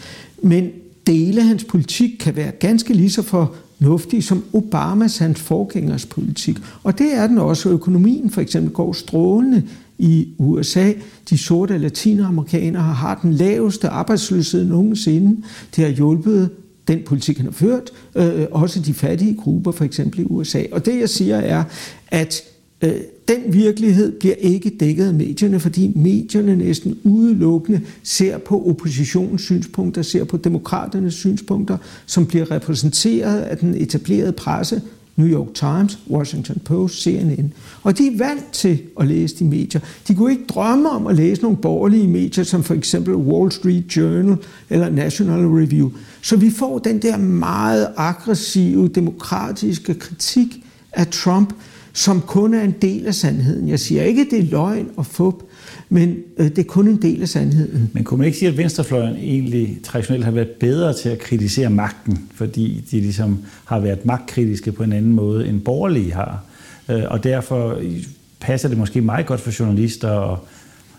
men 0.43 0.69
dele 1.07 1.41
af 1.41 1.47
hans 1.47 1.63
politik 1.63 2.09
kan 2.19 2.35
være 2.35 2.51
ganske 2.51 2.93
lige 2.93 3.11
så 3.11 3.21
fornuftig 3.21 4.23
som 4.23 4.43
Obamas, 4.53 5.17
hans 5.17 5.39
forgængers 5.39 6.05
politik. 6.05 6.57
Og 6.83 6.97
det 6.97 7.13
er 7.13 7.27
den 7.27 7.37
også. 7.37 7.69
Økonomien 7.69 8.29
for 8.29 8.41
eksempel 8.41 8.73
går 8.73 8.93
strålende 8.93 9.63
i 9.97 10.27
USA. 10.37 10.93
De 11.29 11.37
sorte 11.37 11.77
latinamerikanere 11.77 12.83
har 12.83 13.19
den 13.21 13.33
laveste 13.33 13.89
arbejdsløshed 13.89 14.65
nogensinde. 14.65 15.43
Det 15.75 15.83
har 15.83 15.91
hjulpet 15.91 16.49
den 16.87 16.99
politik, 17.05 17.37
han 17.37 17.45
har 17.45 17.53
ført, 17.53 17.91
øh, 18.15 18.45
også 18.51 18.79
de 18.79 18.93
fattige 18.93 19.35
grupper, 19.35 19.71
for 19.71 19.85
eksempel 19.85 20.19
i 20.19 20.23
USA. 20.23 20.63
Og 20.71 20.85
det, 20.85 20.99
jeg 20.99 21.09
siger, 21.09 21.37
er, 21.37 21.63
at 22.07 22.41
øh, 22.81 22.91
den 23.27 23.53
virkelighed 23.53 24.19
bliver 24.19 24.35
ikke 24.35 24.69
dækket 24.69 25.07
af 25.07 25.13
medierne, 25.13 25.59
fordi 25.59 25.91
medierne 25.95 26.55
næsten 26.55 26.97
udelukkende 27.03 27.81
ser 28.03 28.37
på 28.37 28.69
oppositionens 28.69 29.41
synspunkter, 29.41 30.01
ser 30.01 30.23
på 30.23 30.37
demokraternes 30.37 31.13
synspunkter, 31.13 31.77
som 32.05 32.25
bliver 32.25 32.51
repræsenteret 32.51 33.39
af 33.39 33.57
den 33.57 33.75
etablerede 33.75 34.31
presse, 34.31 34.81
New 35.17 35.27
York 35.27 35.53
Times, 35.53 35.99
Washington 36.09 36.61
Post, 36.65 37.01
CNN. 37.01 37.53
Og 37.83 37.97
de 37.97 38.07
er 38.07 38.17
vant 38.17 38.51
til 38.51 38.81
at 38.99 39.07
læse 39.07 39.35
de 39.39 39.43
medier. 39.43 39.81
De 40.07 40.15
kunne 40.15 40.31
ikke 40.31 40.45
drømme 40.45 40.89
om 40.89 41.07
at 41.07 41.15
læse 41.15 41.41
nogle 41.41 41.57
borgerlige 41.57 42.07
medier, 42.07 42.43
som 42.43 42.63
for 42.63 42.73
eksempel 42.73 43.15
Wall 43.15 43.51
Street 43.51 43.97
Journal 43.97 44.37
eller 44.69 44.89
National 44.89 45.47
Review. 45.47 45.91
Så 46.21 46.35
vi 46.35 46.49
får 46.49 46.79
den 46.79 47.01
der 47.01 47.17
meget 47.17 47.87
aggressive, 47.97 48.87
demokratiske 48.87 49.93
kritik 49.93 50.63
af 50.93 51.07
Trump, 51.07 51.53
som 51.97 52.21
kun 52.21 52.53
er 52.53 52.63
en 52.63 52.75
del 52.81 53.07
af 53.07 53.15
sandheden. 53.15 53.69
Jeg 53.69 53.79
siger 53.79 54.03
ikke, 54.03 54.21
at 54.21 54.27
det 54.31 54.39
er 54.39 54.43
løgn 54.43 54.89
og 54.97 55.05
fup, 55.05 55.35
men 55.89 56.17
øh, 56.37 56.45
det 56.45 56.59
er 56.59 56.63
kun 56.63 56.87
en 56.87 57.01
del 57.01 57.21
af 57.21 57.29
sandheden. 57.29 57.91
Men 57.93 58.03
kunne 58.03 58.17
man 58.17 58.25
ikke 58.25 58.37
sige, 58.37 58.49
at 58.49 58.57
venstrefløjen 58.57 59.15
egentlig 59.15 59.77
traditionelt 59.83 60.25
har 60.25 60.31
været 60.31 60.49
bedre 60.49 60.93
til 60.93 61.09
at 61.09 61.19
kritisere 61.19 61.69
magten, 61.69 62.29
fordi 62.33 62.83
de 62.91 62.99
ligesom 62.99 63.39
har 63.65 63.79
været 63.79 64.05
magtkritiske 64.05 64.71
på 64.71 64.83
en 64.83 64.93
anden 64.93 65.13
måde, 65.13 65.47
end 65.47 65.61
borgerlige 65.61 66.13
har? 66.13 66.43
Øh, 66.89 67.03
og 67.07 67.23
derfor 67.23 67.81
passer 68.39 68.69
det 68.69 68.77
måske 68.77 69.01
meget 69.01 69.25
godt 69.25 69.41
for 69.41 69.59
journalister 69.59 70.09
og 70.09 70.47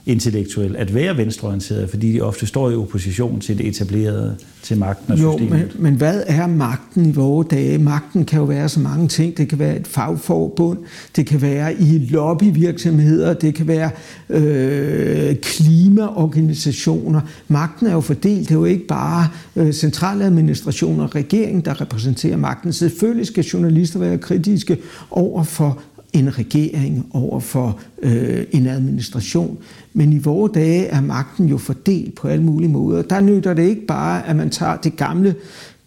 intellektuelt 0.08 0.76
at 0.76 0.94
være 0.94 1.16
venstreorienteret, 1.16 1.90
fordi 1.90 2.12
de 2.12 2.20
ofte 2.20 2.46
står 2.46 2.70
i 2.70 2.74
opposition 2.74 3.40
til 3.40 3.58
det 3.58 3.66
etablerede, 3.66 4.36
til 4.62 4.78
magten 4.78 5.12
og 5.12 5.22
jo, 5.22 5.38
systemet. 5.38 5.70
Men, 5.74 5.82
men 5.82 5.94
hvad 5.94 6.22
er 6.26 6.46
magten 6.46 7.06
i 7.06 7.12
vores 7.12 7.48
dage? 7.50 7.78
Magten 7.78 8.24
kan 8.24 8.38
jo 8.38 8.44
være 8.44 8.68
så 8.68 8.80
mange 8.80 9.08
ting. 9.08 9.36
Det 9.36 9.48
kan 9.48 9.58
være 9.58 9.76
et 9.76 9.86
fagforbund, 9.86 10.78
det 11.16 11.26
kan 11.26 11.42
være 11.42 11.74
i 11.74 11.98
lobbyvirksomheder, 12.10 13.34
det 13.34 13.54
kan 13.54 13.68
være 13.68 13.90
øh, 14.28 15.36
klimaorganisationer. 15.36 17.20
Magten 17.48 17.86
er 17.86 17.92
jo 17.92 18.00
fordelt. 18.00 18.48
Det 18.48 18.54
er 18.54 18.58
jo 18.58 18.64
ikke 18.64 18.86
bare 18.86 19.28
øh, 19.56 19.72
centraladministration 19.72 21.00
og 21.00 21.14
regering, 21.14 21.64
der 21.64 21.80
repræsenterer 21.80 22.36
magten. 22.36 22.72
Selvfølgelig 22.72 23.26
skal 23.26 23.44
journalister 23.44 23.98
være 23.98 24.18
kritiske 24.18 24.78
over 25.10 25.44
for 25.44 25.82
en 26.12 26.38
regering 26.38 27.06
over 27.12 27.40
for 27.40 27.80
øh, 28.02 28.44
en 28.50 28.66
administration. 28.66 29.58
Men 29.92 30.12
i 30.12 30.18
vore 30.18 30.50
dage 30.54 30.84
er 30.84 31.00
magten 31.00 31.48
jo 31.48 31.58
fordelt 31.58 32.14
på 32.14 32.28
alle 32.28 32.44
mulige 32.44 32.70
måder. 32.70 33.02
Der 33.02 33.20
nytter 33.20 33.54
det 33.54 33.68
ikke 33.68 33.86
bare, 33.86 34.26
at 34.26 34.36
man 34.36 34.50
tager 34.50 34.76
det 34.76 34.96
gamle 34.96 35.34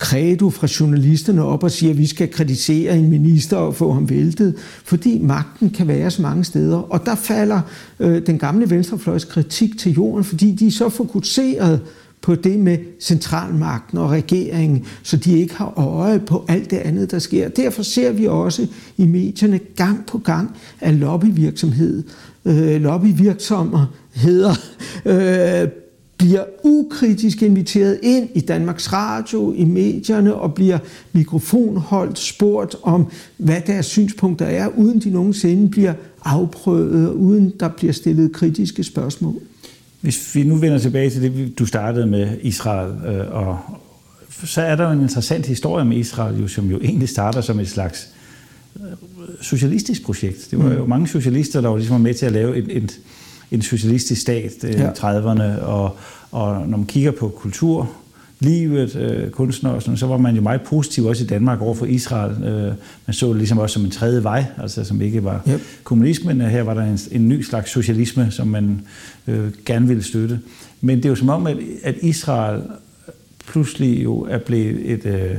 credo 0.01 0.50
fra 0.50 0.68
journalisterne 0.80 1.44
op 1.44 1.63
og 1.63 1.72
siger, 1.72 1.92
at 1.92 1.98
vi 1.98 2.06
skal 2.08 2.32
kritisere 2.32 2.98
en 2.98 3.10
minister 3.10 3.58
og 3.58 3.75
få 3.75 3.94
ham 3.94 4.10
væltet, 4.10 4.56
fordi 4.84 5.20
magten 5.20 5.70
kan 5.70 5.88
være 5.88 6.12
så 6.12 6.22
mange 6.22 6.44
steder. 6.44 6.78
Og 6.78 7.06
der 7.06 7.16
falder 7.16 7.62
øh, 8.00 8.25
den 8.25 8.40
gamle 8.40 8.70
venstrefløjs 8.70 9.25
kritik 9.25 9.78
til 9.78 9.94
jorden, 9.94 10.24
fordi 10.24 10.51
de 10.51 10.68
er 10.68 10.72
så 10.72 10.90
fokuseret 10.90 11.82
på 12.22 12.36
det 12.36 12.60
med 12.60 12.78
centralmagten 13.00 13.98
og 13.98 14.10
regeringen, 14.10 14.86
så 15.04 15.18
de 15.18 15.40
ikke 15.40 15.56
har 15.56 15.74
øje 15.78 16.20
på 16.20 16.46
alt 16.48 16.72
det 16.72 16.78
andet, 16.78 17.12
der 17.12 17.20
sker. 17.20 17.50
Derfor 17.50 17.84
ser 17.84 18.12
vi 18.12 18.28
også 18.28 18.68
i 18.98 19.06
medierne 19.06 19.60
gang 19.75 20.06
på 20.06 20.18
gang, 20.18 20.56
at 20.80 20.94
lobbyvirksomhed, 20.94 22.04
øh, 22.46 22.82
lobbyvirksomheder 22.82 24.56
øh, 25.06 25.68
bliver 26.18 26.44
ukritisk 26.63 27.42
inviteret 27.42 28.00
ind 28.04 28.30
i 28.34 28.40
Danmarks 28.40 28.94
Radio, 28.94 29.54
i 29.54 29.63
medierne, 29.63 30.36
og 30.36 30.54
bliver 30.54 30.78
mikrofonholdt, 31.13 32.20
spurgt 32.20 32.75
om, 32.84 33.08
hvad 33.38 33.62
deres 33.68 33.86
synspunkter 33.86 34.46
er, 34.46 34.68
uden 34.78 35.00
de 35.00 35.10
nogensinde 35.10 35.70
bliver 35.70 35.94
afprøvet, 36.25 37.13
uden 37.13 37.54
der 37.60 37.68
bliver 37.68 37.94
stillet 37.94 38.32
kritiske 38.32 38.84
spørgsmål. 38.84 39.42
Hvis 40.01 40.36
vi 40.36 40.43
nu 40.43 40.55
vender 40.55 40.79
tilbage 40.79 41.10
til 41.10 41.22
det, 41.22 41.60
du 41.60 41.65
startede 41.65 42.08
med 42.08 42.38
Israel, 42.41 43.05
øh, 43.05 43.31
og 43.31 43.60
så 44.46 44.62
er 44.62 44.75
der 44.75 44.84
jo 44.84 44.91
en 44.91 45.01
interessant 45.01 45.46
historie 45.46 45.86
med 45.86 45.98
Israel, 45.98 46.41
jo, 46.41 46.48
som 46.48 46.70
jo 46.70 46.79
egentlig 46.79 47.10
starter 47.10 47.41
som 47.41 47.60
et 47.60 47.70
slags 47.70 48.10
øh, 48.75 48.84
socialistisk 49.41 50.05
projekt. 50.05 50.48
Det 50.51 50.60
var 50.60 50.74
jo 50.74 50.84
mm. 50.84 50.89
mange 50.89 51.08
socialister, 51.08 51.62
der 51.62 51.70
var 51.70 51.77
ligesom 51.77 52.01
med 52.01 52.13
til 52.13 52.25
at 52.25 52.31
lave 52.31 52.58
et, 52.58 52.77
et, 52.77 53.00
en 53.51 53.62
socialistisk 53.62 54.22
stat 54.22 54.63
øh, 54.63 54.74
ja. 54.74 54.89
i 54.89 54.93
30'erne, 54.93 55.62
og, 55.62 55.98
og 56.31 56.67
når 56.67 56.77
man 56.77 56.86
kigger 56.86 57.12
på 57.12 57.29
kultur, 57.29 57.91
livet, 58.42 58.96
øh, 58.96 59.30
kunstnere 59.30 59.74
og 59.74 59.82
sådan, 59.82 59.98
så 59.98 60.08
var 60.08 60.18
man 60.18 60.36
jo 60.36 60.42
meget 60.42 60.62
positiv 60.62 61.06
også 61.06 61.24
i 61.24 61.28
Danmark 61.28 61.62
over 61.62 61.76
for 61.76 61.86
Israel. 61.86 62.44
Øh, 62.44 62.74
man 63.08 63.14
så 63.14 63.28
det 63.28 63.36
ligesom 63.36 63.58
også 63.58 63.74
som 63.74 63.86
en 63.86 63.92
tredje 63.92 64.24
vej, 64.24 64.46
altså 64.58 64.84
som 64.84 65.02
ikke 65.02 65.24
var 65.24 65.42
yep. 65.50 65.62
kommunismen. 65.84 66.42
Her 66.42 66.64
var 66.64 66.74
der 66.74 66.84
en, 66.84 67.00
en 67.12 67.30
ny 67.30 67.42
slags 67.42 67.72
socialisme, 67.72 68.32
som 68.32 68.48
man 68.48 68.82
øh, 69.28 69.52
gerne 69.66 69.88
ville 69.88 70.04
støtte. 70.04 70.40
Men 70.82 70.98
det 70.98 71.06
er 71.06 71.10
jo 71.10 71.16
som 71.16 71.30
om, 71.30 71.48
at, 71.48 71.58
at 71.84 71.96
Israel 72.02 72.62
pludselig 73.48 74.04
jo 74.04 74.20
er 74.20 74.38
blevet 74.38 74.92
et, 74.92 75.06
øh, 75.06 75.36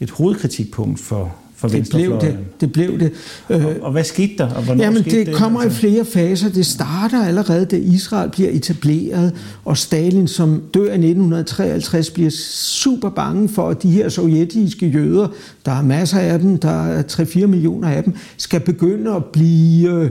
et 0.00 0.10
hovedkritikpunkt 0.10 1.00
for, 1.00 1.36
for 1.60 1.68
det 1.68 1.88
blev 1.90 2.20
det. 2.20 2.38
Det 2.60 2.72
blev 2.72 2.98
det. 3.00 3.12
Og, 3.48 3.60
og 3.82 3.92
hvad 3.92 4.04
skete 4.04 4.34
der? 4.38 4.50
Og 4.50 4.76
Jamen, 4.76 5.02
skete 5.02 5.18
det, 5.18 5.26
det 5.26 5.34
kommer 5.34 5.60
altså? 5.60 5.78
i 5.78 5.80
flere 5.80 6.04
faser. 6.04 6.48
Det 6.48 6.66
starter 6.66 7.24
allerede, 7.24 7.64
da 7.64 7.76
Israel 7.76 8.30
bliver 8.30 8.50
etableret, 8.50 9.32
og 9.64 9.78
Stalin, 9.78 10.28
som 10.28 10.62
dør 10.74 10.80
i 10.80 10.94
1953, 10.94 12.10
bliver 12.10 12.30
super 12.30 13.10
bange 13.10 13.48
for, 13.48 13.68
at 13.68 13.82
de 13.82 13.90
her 13.90 14.08
sovjetiske 14.08 14.86
jøder, 14.86 15.28
der 15.64 15.72
er 15.72 15.82
masser 15.82 16.18
af 16.18 16.38
dem, 16.38 16.58
der 16.58 16.86
er 16.86 17.02
3-4 17.02 17.46
millioner 17.46 17.88
af 17.88 18.04
dem, 18.04 18.14
skal 18.36 18.60
begynde 18.60 19.14
at 19.14 19.24
blive 19.24 19.90
øh, 19.90 20.10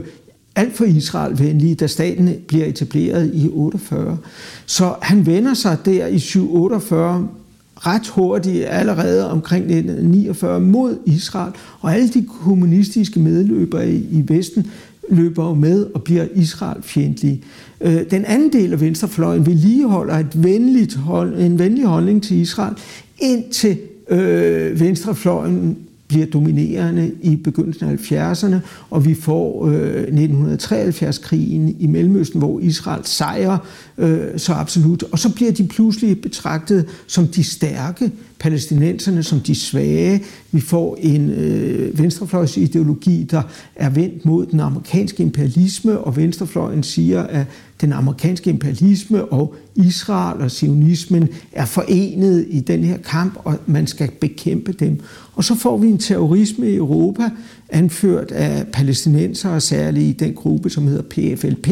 alt 0.56 0.76
for 0.76 0.84
Israel-venlige, 0.84 1.74
da 1.74 1.86
staten 1.86 2.34
bliver 2.48 2.66
etableret 2.66 3.30
i 3.34 3.48
48. 3.52 4.18
Så 4.66 4.94
han 5.02 5.26
vender 5.26 5.54
sig 5.54 5.78
der 5.84 6.06
i 6.06 6.18
748 6.18 7.28
ret 7.86 8.08
hurtigt 8.08 8.66
allerede 8.66 9.30
omkring 9.30 9.64
1949 9.64 10.60
mod 10.60 10.98
Israel, 11.06 11.52
og 11.80 11.94
alle 11.94 12.08
de 12.08 12.26
kommunistiske 12.44 13.20
medløbere 13.20 13.92
i 13.92 14.24
Vesten 14.28 14.66
løber 15.08 15.48
jo 15.48 15.54
med 15.54 15.86
og 15.94 16.02
bliver 16.02 16.26
Israel-fjendtlige. 16.34 17.42
Øh, 17.80 18.10
den 18.10 18.24
anden 18.24 18.52
del 18.52 18.72
af 18.72 18.80
venstrefløjen 18.80 19.46
vedligeholder 19.46 20.18
et 20.18 20.42
venligt 20.42 20.94
hold, 20.94 21.40
en 21.40 21.58
venlig 21.58 21.84
holdning 21.84 22.22
til 22.22 22.36
Israel, 22.36 22.74
indtil 23.18 23.78
øh, 24.10 24.80
venstrefløjen 24.80 25.78
bliver 26.10 26.26
dominerende 26.26 27.12
i 27.22 27.36
begyndelsen 27.36 27.88
af 27.88 27.94
70'erne, 27.94 28.56
og 28.90 29.04
vi 29.04 29.14
får 29.14 29.66
øh, 29.66 30.02
1973-krigen 30.02 31.76
i 31.78 31.86
Mellemøsten, 31.86 32.38
hvor 32.38 32.60
Israel 32.60 33.00
sejrer 33.04 33.58
øh, 33.98 34.20
så 34.36 34.52
absolut. 34.52 35.02
Og 35.02 35.18
så 35.18 35.34
bliver 35.34 35.52
de 35.52 35.66
pludselig 35.66 36.20
betragtet 36.20 36.86
som 37.06 37.26
de 37.26 37.44
stærke, 37.44 38.12
palæstinenserne 38.40 39.22
som 39.22 39.40
de 39.40 39.54
svage. 39.54 40.22
Vi 40.52 40.60
får 40.60 40.96
en 41.00 41.30
øh, 41.30 41.98
venstrefløjsideologi, 41.98 43.26
der 43.30 43.42
er 43.76 43.90
vendt 43.90 44.24
mod 44.24 44.46
den 44.46 44.60
amerikanske 44.60 45.22
imperialisme, 45.22 45.98
og 45.98 46.16
venstrefløjen 46.16 46.82
siger, 46.82 47.22
at 47.22 47.46
den 47.80 47.92
amerikanske 47.92 48.50
imperialisme 48.50 49.24
og 49.24 49.54
Israel 49.74 50.42
og 50.42 50.50
sionismen 50.50 51.28
er 51.52 51.64
forenet 51.64 52.46
i 52.48 52.60
den 52.60 52.84
her 52.84 52.98
kamp, 52.98 53.38
og 53.44 53.56
man 53.66 53.86
skal 53.86 54.10
bekæmpe 54.20 54.72
dem. 54.72 55.00
Og 55.34 55.44
så 55.44 55.54
får 55.54 55.76
vi 55.76 55.88
en 55.88 55.98
terrorisme 55.98 56.70
i 56.70 56.76
Europa, 56.76 57.30
anført 57.68 58.30
af 58.30 58.66
palæstinensere, 58.66 59.60
særligt 59.60 60.06
i 60.06 60.24
den 60.24 60.34
gruppe, 60.34 60.70
som 60.70 60.86
hedder 60.86 61.02
PFLP, 61.02 61.68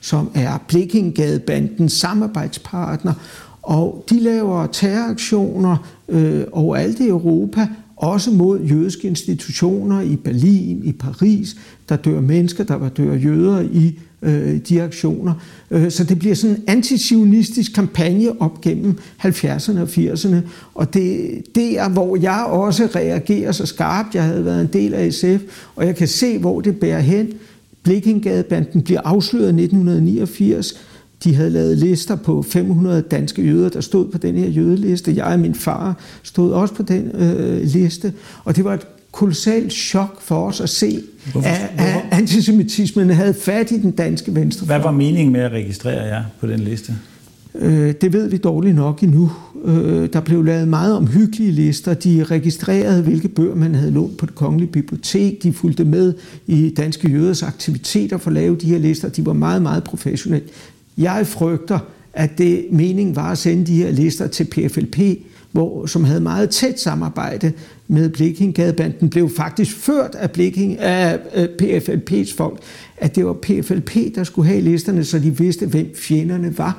som 0.00 0.30
er 0.34 0.58
Blikkingadebandens 0.68 1.92
samarbejdspartner, 1.92 3.14
og 3.62 4.04
de 4.10 4.20
laver 4.20 4.66
terroraktioner 4.66 5.99
øh, 6.10 6.44
overalt 6.52 7.00
i 7.00 7.08
Europa, 7.08 7.68
også 7.96 8.30
mod 8.30 8.60
jødiske 8.60 9.08
institutioner 9.08 10.00
i 10.00 10.16
Berlin, 10.16 10.80
i 10.84 10.92
Paris. 10.92 11.56
Der 11.88 11.96
dør 11.96 12.20
mennesker, 12.20 12.64
der 12.64 12.74
var 12.74 12.88
dør 12.88 13.14
jøder 13.14 13.60
i 13.60 13.98
øh, 14.22 14.58
de 14.68 14.82
aktioner. 14.82 15.34
Øh, 15.70 15.90
så 15.90 16.04
det 16.04 16.18
bliver 16.18 16.34
sådan 16.34 16.56
en 16.56 16.62
antisionistisk 16.66 17.74
kampagne 17.74 18.42
op 18.42 18.60
gennem 18.60 18.98
70'erne 19.24 19.80
og 19.80 19.88
80'erne. 19.88 20.36
Og 20.74 20.94
det, 20.94 21.30
det 21.54 21.78
er, 21.78 21.88
hvor 21.88 22.16
jeg 22.16 22.44
også 22.48 22.88
reagerer 22.94 23.52
så 23.52 23.66
skarpt. 23.66 24.14
Jeg 24.14 24.24
havde 24.24 24.44
været 24.44 24.60
en 24.60 24.70
del 24.72 24.94
af 24.94 25.12
SF, 25.12 25.42
og 25.76 25.86
jeg 25.86 25.96
kan 25.96 26.08
se, 26.08 26.38
hvor 26.38 26.60
det 26.60 26.76
bærer 26.76 27.00
hen. 27.00 27.32
Blikkingadebanden 27.82 28.82
bliver 28.82 29.00
afsløret 29.04 29.46
i 29.46 29.62
1989 29.62 30.74
de 31.24 31.34
havde 31.34 31.50
lavet 31.50 31.78
lister 31.78 32.16
på 32.16 32.42
500 32.42 33.02
danske 33.02 33.42
jøder, 33.42 33.68
der 33.68 33.80
stod 33.80 34.08
på 34.08 34.18
den 34.18 34.34
her 34.34 34.48
jødeliste. 34.48 35.16
Jeg 35.16 35.24
og 35.24 35.40
min 35.40 35.54
far 35.54 35.96
stod 36.22 36.52
også 36.52 36.74
på 36.74 36.82
den 36.82 37.10
øh, 37.14 37.62
liste. 37.62 38.12
Og 38.44 38.56
det 38.56 38.64
var 38.64 38.74
et 38.74 38.86
kolossalt 39.12 39.72
chok 39.72 40.22
for 40.22 40.46
os 40.46 40.60
at 40.60 40.68
se, 40.68 41.02
hvorfor, 41.32 41.48
at, 41.48 41.70
at 41.78 42.02
antisemitismen 42.10 43.10
havde 43.10 43.34
fat 43.34 43.70
i 43.70 43.82
den 43.82 43.90
danske 43.90 44.34
venstre. 44.34 44.66
Hvad 44.66 44.78
var 44.78 44.90
meningen 44.90 45.32
med 45.32 45.40
at 45.40 45.52
registrere 45.52 46.02
jer 46.02 46.24
på 46.40 46.46
den 46.46 46.60
liste? 46.60 46.94
Øh, 47.54 47.94
det 48.00 48.12
ved 48.12 48.28
vi 48.28 48.36
dårligt 48.36 48.76
nok 48.76 49.02
endnu. 49.02 49.32
Øh, 49.64 50.08
der 50.12 50.20
blev 50.20 50.44
lavet 50.44 50.68
meget 50.68 50.96
omhyggelige 50.96 51.52
lister. 51.52 51.94
De 51.94 52.24
registrerede, 52.24 53.02
hvilke 53.02 53.28
bøger 53.28 53.54
man 53.54 53.74
havde 53.74 53.90
lånt 53.90 54.16
på 54.16 54.26
det 54.26 54.34
kongelige 54.34 54.70
bibliotek. 54.72 55.42
De 55.42 55.52
fulgte 55.52 55.84
med 55.84 56.14
i 56.46 56.74
danske 56.76 57.10
jøders 57.10 57.42
aktiviteter 57.42 58.18
for 58.18 58.30
at 58.30 58.34
lave 58.34 58.56
de 58.56 58.66
her 58.66 58.78
lister. 58.78 59.08
De 59.08 59.26
var 59.26 59.32
meget, 59.32 59.62
meget 59.62 59.84
professionelle. 59.84 60.48
Jeg 61.00 61.26
frygter, 61.26 61.78
at 62.12 62.38
det 62.38 62.66
meningen 62.70 63.16
var 63.16 63.32
at 63.32 63.38
sende 63.38 63.66
de 63.66 63.74
her 63.74 63.90
lister 63.90 64.26
til 64.26 64.44
PFLP, 64.44 64.98
hvor, 65.52 65.86
som 65.86 66.04
havde 66.04 66.20
meget 66.20 66.50
tæt 66.50 66.80
samarbejde 66.80 67.52
med 67.88 68.08
Blikkingadebanden, 68.08 69.10
blev 69.10 69.30
faktisk 69.36 69.76
ført 69.76 70.14
af, 70.14 70.30
Blikking, 70.30 70.78
af 70.78 71.18
PFLP's 71.62 72.36
folk, 72.36 72.60
at 72.96 73.16
det 73.16 73.26
var 73.26 73.32
PFLP, 73.32 74.14
der 74.14 74.24
skulle 74.24 74.48
have 74.48 74.60
listerne, 74.60 75.04
så 75.04 75.18
de 75.18 75.38
vidste, 75.38 75.66
hvem 75.66 75.92
fjenderne 75.96 76.58
var. 76.58 76.78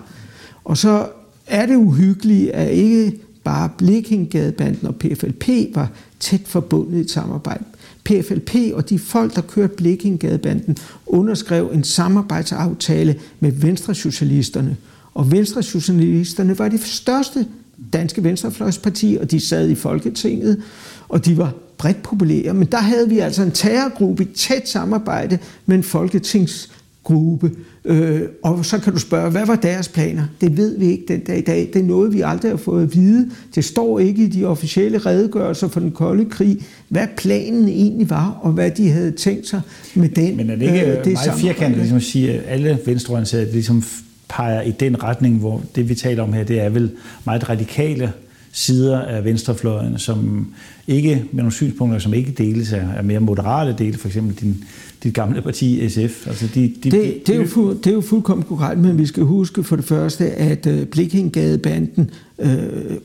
Og 0.64 0.78
så 0.78 1.08
er 1.48 1.66
det 1.66 1.76
uhyggeligt, 1.76 2.52
at 2.52 2.72
ikke 2.72 3.20
bare 3.44 3.70
Blikkingadebanden 3.78 4.88
og 4.88 4.96
PFLP 4.96 5.48
var 5.76 5.92
tæt 6.20 6.42
forbundet 6.46 6.98
i 6.98 7.02
et 7.02 7.12
samarbejde, 7.12 7.64
PFLP 8.04 8.56
og 8.74 8.90
de 8.90 9.00
folk, 9.00 9.36
der 9.36 9.42
kørte 9.42 9.76
Blekingadebanden, 9.76 10.78
underskrev 11.06 11.72
en 11.74 11.84
samarbejdsaftale 11.84 13.20
med 13.40 13.52
Venstresocialisterne. 13.52 14.78
Og 15.14 15.32
Venstresocialisterne 15.32 16.60
var 16.60 16.68
det 16.68 16.84
største 16.84 17.46
danske 17.94 18.24
venstrefløjsparti, 18.24 19.18
og 19.22 19.32
de 19.32 19.40
sad 19.40 19.70
i 19.70 19.76
Folketinget, 19.76 20.62
og 21.10 21.26
de 21.26 21.38
var 21.38 21.54
bredt 21.78 22.04
populære. 22.04 22.54
Men 22.54 22.68
der 22.72 22.78
havde 22.78 23.10
vi 23.10 23.20
altså 23.20 23.44
en 23.44 23.52
terrorgruppe 23.52 24.24
i 24.24 24.26
tæt 24.26 24.70
samarbejde 24.70 25.40
med 25.66 25.76
en 25.76 25.84
folketingsgruppe. 25.84 27.52
Øh, 27.86 28.22
og 28.44 28.66
så 28.66 28.80
kan 28.80 28.94
du 28.94 29.00
spørge, 29.00 29.32
hvad 29.32 29.46
var 29.46 29.56
deres 29.56 29.88
planer? 29.88 30.24
Det 30.42 30.58
ved 30.58 30.78
vi 30.78 30.86
ikke 30.86 31.04
den 31.08 31.20
dag 31.20 31.38
i 31.38 31.42
dag. 31.42 31.70
Det 31.74 31.82
er 31.82 31.86
noget, 31.86 32.14
vi 32.14 32.22
aldrig 32.22 32.52
har 32.52 32.58
fået 32.58 32.84
at 32.84 32.96
vide. 32.96 33.30
Det 33.56 33.66
står 33.66 34.00
ikke 34.00 34.24
i 34.24 34.28
de 34.28 34.46
officielle 34.46 34.98
redegørelser 34.98 35.68
for 35.68 35.80
den 35.80 35.92
kolde 35.92 36.26
krig, 36.26 36.58
hvad 36.90 37.08
planen 37.18 37.70
egentlig 37.70 38.10
var, 38.10 38.40
og 38.42 38.52
hvad 38.52 38.72
de 38.72 38.90
havde 38.90 39.12
tænkt 39.12 39.48
sig 39.48 39.62
med 39.96 40.10
den. 40.10 40.38
Men 40.38 40.50
er 40.50 40.56
det 40.56 40.66
ikke 40.66 40.86
øh, 40.86 41.06
det 41.06 41.14
meget 41.14 41.34
firkantet 41.40 41.78
ligesom 41.78 41.98
at 41.98 42.04
sige, 42.04 42.34
at 42.34 42.44
alle 42.48 42.80
venstreorienterede 42.86 43.52
ligesom 43.52 43.84
peger 44.30 44.62
i 44.62 44.72
den 44.72 45.04
retning, 45.04 45.38
hvor 45.38 45.62
det 45.76 45.90
vi 45.90 45.96
taler 45.96 46.24
om 46.24 46.34
her, 46.34 46.44
det 46.44 46.62
er 46.62 46.70
vel 46.70 46.92
meget 47.26 47.50
radikale 47.50 48.12
sider 48.52 49.02
af 49.02 49.26
venstrefløjen, 49.26 50.00
som 50.00 50.48
ikke 50.88 51.24
med 51.32 51.38
nogle 51.38 51.52
synspunkter, 51.52 52.00
som 52.00 52.14
ikke 52.14 52.32
deles 52.32 52.74
af, 52.74 52.86
af 52.98 53.04
mere 53.04 53.20
moderate 53.20 53.76
dele, 53.78 53.98
for 53.98 54.08
eksempel 54.08 54.36
din, 54.36 54.64
dit 55.04 55.14
gamle 55.14 55.42
parti 55.42 55.90
SF. 55.90 56.28
Altså 56.28 56.48
de, 56.56 56.62
de, 56.62 56.74
det, 56.84 56.92
de, 56.92 57.14
det, 57.26 57.36
er 57.36 57.40
jo 57.40 57.46
fuld, 57.46 57.78
det 57.78 57.88
er 57.88 57.94
jo 57.94 58.02
fuldkommen 58.02 58.46
korrekt, 58.50 58.82
men 58.82 58.98
vi 58.98 59.06
skal 59.06 59.24
huske 59.24 59.64
for 59.64 59.76
det 59.76 59.86
første, 59.86 60.26
at 60.26 60.66
uh, 60.66 60.84
Blikkingadebanden 60.84 62.12
uh, 62.38 62.48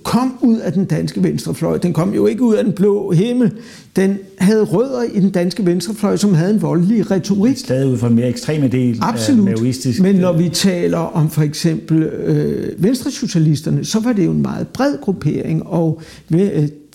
kom 0.03 0.39
ud 0.43 0.59
af 0.59 0.73
den 0.73 0.85
danske 0.85 1.23
venstrefløj. 1.23 1.79
Den 1.79 1.93
kom 1.93 2.15
jo 2.15 2.27
ikke 2.27 2.43
ud 2.43 2.55
af 2.55 2.65
den 2.65 2.73
blå 2.73 3.11
himmel. 3.11 3.53
Den 3.97 4.19
havde 4.39 4.65
rødder 4.65 5.03
i 5.03 5.21
den 5.21 5.31
danske 5.31 5.67
venstrefløj, 5.67 6.17
som 6.17 6.35
havde 6.35 6.55
en 6.55 6.63
voldelig 6.63 7.11
retorik. 7.11 7.57
Stadig 7.57 7.89
ud 7.89 7.99
fra 7.99 8.09
en 8.09 8.15
mere 8.15 8.29
ekstreme 8.29 8.69
del 8.69 8.99
Absolut. 9.03 9.49
af 9.49 9.55
maoistisk... 9.57 10.03
men 10.03 10.17
når 10.17 10.33
vi 10.33 10.49
taler 10.49 10.99
om 10.99 11.31
for 11.31 11.43
eksempel 11.43 12.11
uh, 12.29 12.83
venstresocialisterne, 12.83 13.85
så 13.85 14.01
var 14.01 14.13
det 14.13 14.25
jo 14.25 14.31
en 14.31 14.43
meget 14.43 14.69
bred 14.69 14.99
gruppering, 15.01 15.67
og 15.67 16.01
uh, 16.35 16.39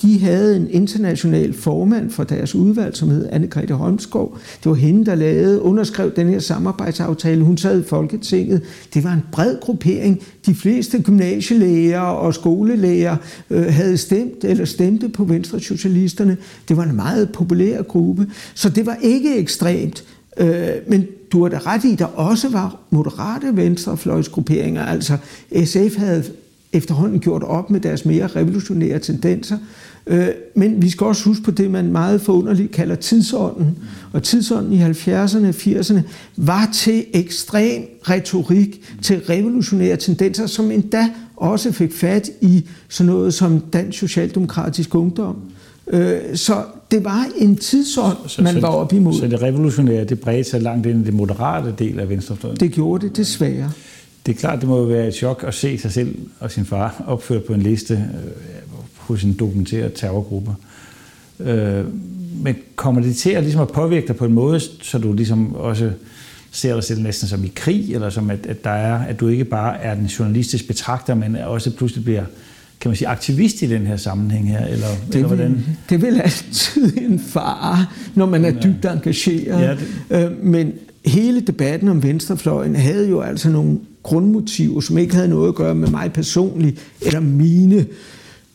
de 0.02 0.20
havde 0.20 0.56
en 0.56 0.68
international 0.70 1.54
formand 1.54 2.10
for 2.10 2.24
deres 2.24 2.56
udvalg, 2.56 2.98
som 2.98 3.10
hed 3.10 3.30
Anne-Grethe 3.30 3.74
Holmskov. 3.74 4.38
Det 4.64 4.70
var 4.70 4.76
hende, 4.76 5.06
der 5.06 5.16
lavede, 5.16 5.62
underskrev 5.62 6.12
den 6.16 6.30
her 6.30 6.40
samarbejdsaftale. 6.40 7.44
Hun 7.44 7.58
sad 7.58 7.80
i 7.80 7.84
Folketinget. 7.84 8.62
Det 8.94 9.04
var 9.04 9.14
en 9.14 9.24
bred 9.32 9.60
gruppering. 9.62 10.22
De 10.46 10.56
fleste 10.56 11.02
gymnasielæger 11.02 12.00
og 12.00 12.34
skolelæger 12.34 13.16
øh, 13.50 13.66
havde 13.66 13.98
stemt 13.98 14.44
eller 14.44 14.66
stemte 14.66 15.10
på 15.10 15.24
Venstre 15.24 15.60
Socialisterne. 15.60 16.38
Det 16.70 16.78
var 16.78 16.84
en 16.84 16.96
meget 16.96 17.32
populær 17.32 17.82
gruppe. 17.82 18.28
Så 18.54 18.70
det 18.70 18.86
var 18.86 18.98
ikke 19.02 19.38
ekstremt. 19.38 20.04
Øh, 20.38 20.70
men 20.88 21.08
du 21.32 21.42
har 21.44 21.50
da 21.50 21.58
ret 21.58 21.84
i, 21.84 21.96
der 21.96 22.06
også 22.06 22.50
var 22.50 22.80
moderate 22.90 23.58
venstrefløjsgrupperinger. 23.58 24.86
Altså 24.86 25.18
SF 25.66 25.98
havde 25.98 26.24
efterhånden 26.74 27.20
gjort 27.20 27.44
op 27.44 27.70
med 27.70 27.80
deres 27.80 28.06
mere 28.06 28.28
revolutionære 28.28 29.00
tendenser. 29.00 29.58
Øh, 30.08 30.28
men 30.56 30.82
vi 30.82 30.90
skal 30.90 31.08
også 31.08 31.24
huske 31.26 31.44
på 31.44 31.52
det, 31.52 31.72
man 31.72 31.92
meget 31.92 32.22
forunderligt 32.22 32.72
kalder 32.72 32.96
tidsånden. 32.96 33.78
Og 34.14 34.24
tidsånden 34.24 34.74
i 34.74 34.84
70'erne 34.84 35.48
og 35.48 35.56
80'erne 35.56 36.02
var 36.36 36.70
til 36.74 37.06
ekstrem 37.14 37.84
retorik, 38.10 38.82
til 39.02 39.20
revolutionære 39.20 39.98
tendenser, 39.98 40.48
som 40.48 40.72
endda 40.72 41.10
også 41.36 41.72
fik 41.72 41.94
fat 41.94 42.30
i 42.42 42.66
sådan 42.90 43.14
noget 43.14 43.34
som 43.34 43.60
dansk 43.60 44.00
socialdemokratisk 44.00 44.96
ungdom. 44.96 45.36
Øh, 45.88 46.36
så 46.36 46.64
det 46.92 47.04
var 47.04 47.28
en 47.38 47.56
tidsånd, 47.56 48.18
så, 48.28 48.42
man 48.42 48.62
var 48.62 48.68
op 48.68 48.94
imod. 48.94 49.14
Så 49.14 49.28
det 49.28 49.42
revolutionære, 49.42 50.04
det 50.04 50.20
bredte 50.20 50.50
sig 50.50 50.62
langt 50.62 50.86
ind 50.86 51.02
i 51.02 51.06
det 51.06 51.14
moderate 51.14 51.74
del 51.80 52.00
af 52.00 52.10
venstrefløjen? 52.10 52.58
Det 52.58 52.72
gjorde 52.72 53.08
det 53.08 53.18
desværre. 53.18 53.72
Det 54.26 54.36
er 54.36 54.40
klart, 54.40 54.60
det 54.60 54.70
må 54.70 54.86
være 54.86 55.08
et 55.08 55.14
chok 55.14 55.44
at 55.48 55.54
se 55.54 55.78
sig 55.78 55.92
selv 55.92 56.16
og 56.40 56.52
sin 56.52 56.66
far 56.66 57.04
opført 57.08 57.44
på 57.44 57.54
en 57.54 57.62
liste 57.62 57.94
øh, 57.94 58.61
hos 59.12 59.24
en 59.24 59.34
dokumenteret 59.34 59.94
terrorgruppe. 59.94 60.52
Øh, 61.40 61.86
men 62.44 62.56
kommer 62.76 63.02
det 63.02 63.16
til 63.16 63.30
at, 63.30 63.44
ligesom 63.44 63.62
at 63.62 63.68
påvirke 63.68 64.08
dig 64.08 64.16
på 64.16 64.26
en 64.26 64.34
måde, 64.34 64.60
så 64.82 64.98
du 64.98 65.14
ligesom 65.14 65.56
også 65.56 65.92
ser 66.52 66.74
dig 66.74 66.84
selv 66.84 67.02
næsten 67.02 67.28
som 67.28 67.44
i 67.44 67.52
krig, 67.56 67.94
eller 67.94 68.10
som 68.10 68.30
at, 68.30 68.46
at, 68.46 68.64
der 68.64 68.70
er, 68.70 69.00
at 69.00 69.20
du 69.20 69.28
ikke 69.28 69.46
bare 69.46 69.82
er 69.82 69.96
den 69.96 70.06
journalistiske 70.06 70.68
betragter, 70.68 71.16
men 71.16 71.36
også 71.36 71.72
pludselig 71.72 72.04
bliver 72.04 72.24
kan 72.82 72.90
man 72.90 72.96
sige, 72.96 73.08
aktivist 73.08 73.62
i 73.62 73.66
den 73.66 73.88
her 73.88 73.98
sammenhæng 73.98 74.50
her, 74.50 74.66
eller, 74.66 74.88
det 75.08 75.16
eller 75.16 75.28
hvordan? 75.28 75.52
Vil, 75.52 75.66
det 75.90 76.02
vil 76.02 76.22
altid 76.22 76.98
en 77.10 77.20
fare, 77.20 77.86
når 78.16 78.26
man 78.26 78.46
er 78.46 78.52
dybt 78.52 78.86
engageret. 78.86 79.62
Ja, 79.62 79.76
det... 80.10 80.26
øh, 80.26 80.46
men 80.46 80.74
hele 81.06 81.42
debatten 81.42 81.90
om 81.90 82.04
venstrefløjen 82.04 82.76
havde 82.76 83.10
jo 83.10 83.22
altså 83.22 83.50
nogle 83.50 83.80
grundmotiver, 84.04 84.82
som 84.82 84.98
ikke 84.98 85.16
havde 85.16 85.28
noget 85.28 85.48
at 85.48 85.56
gøre 85.56 85.76
med 85.76 85.90
mig 85.90 86.14
personligt, 86.14 86.80
eller 87.02 87.20
mine 87.20 87.86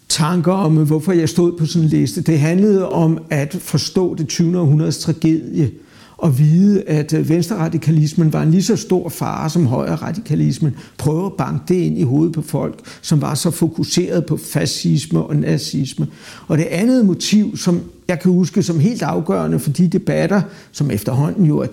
tanker 0.09 0.53
om, 0.53 0.87
hvorfor 0.87 1.12
jeg 1.12 1.29
stod 1.29 1.59
på 1.59 1.66
sådan 1.66 1.83
en 1.83 1.88
liste. 1.88 2.21
Det 2.21 2.38
handlede 2.38 2.88
om 2.88 3.19
at 3.31 3.57
forstå 3.61 4.14
det 4.14 4.29
20. 4.29 4.61
århundredes 4.61 4.99
tragedie, 4.99 5.71
og 6.19 6.38
vide, 6.38 6.83
at 6.83 7.12
øh, 7.12 7.29
venstreradikalismen 7.29 8.33
var 8.33 8.42
en 8.42 8.51
lige 8.51 8.62
så 8.62 8.77
stor 8.77 9.09
fare 9.09 9.51
som 9.51 9.66
højre 9.66 9.95
radikalismen. 9.95 10.77
Prøve 10.99 11.27
at 11.27 11.33
banke 11.33 11.64
det 11.69 11.75
ind 11.75 11.99
i 11.99 12.03
hovedet 12.03 12.35
på 12.35 12.42
folk, 12.42 12.79
som 13.03 13.23
var 13.23 13.35
så 13.35 13.51
fokuseret 13.51 14.27
på 14.27 14.37
fascisme 14.37 15.23
og 15.23 15.37
nazisme. 15.37 16.07
Og 16.49 16.59
det 16.59 16.64
andet 16.64 17.07
motiv, 17.07 17.57
som 17.57 17.81
jeg 18.09 18.21
kan 18.21 18.33
huske 18.33 18.62
som 18.62 18.81
helt 18.81 19.03
afgørende 19.03 19.59
for 19.59 19.71
de 19.71 19.88
debatter, 19.88 20.42
som 20.73 20.90
efterhånden 20.90 21.47
jo 21.47 21.59
er 21.59 21.66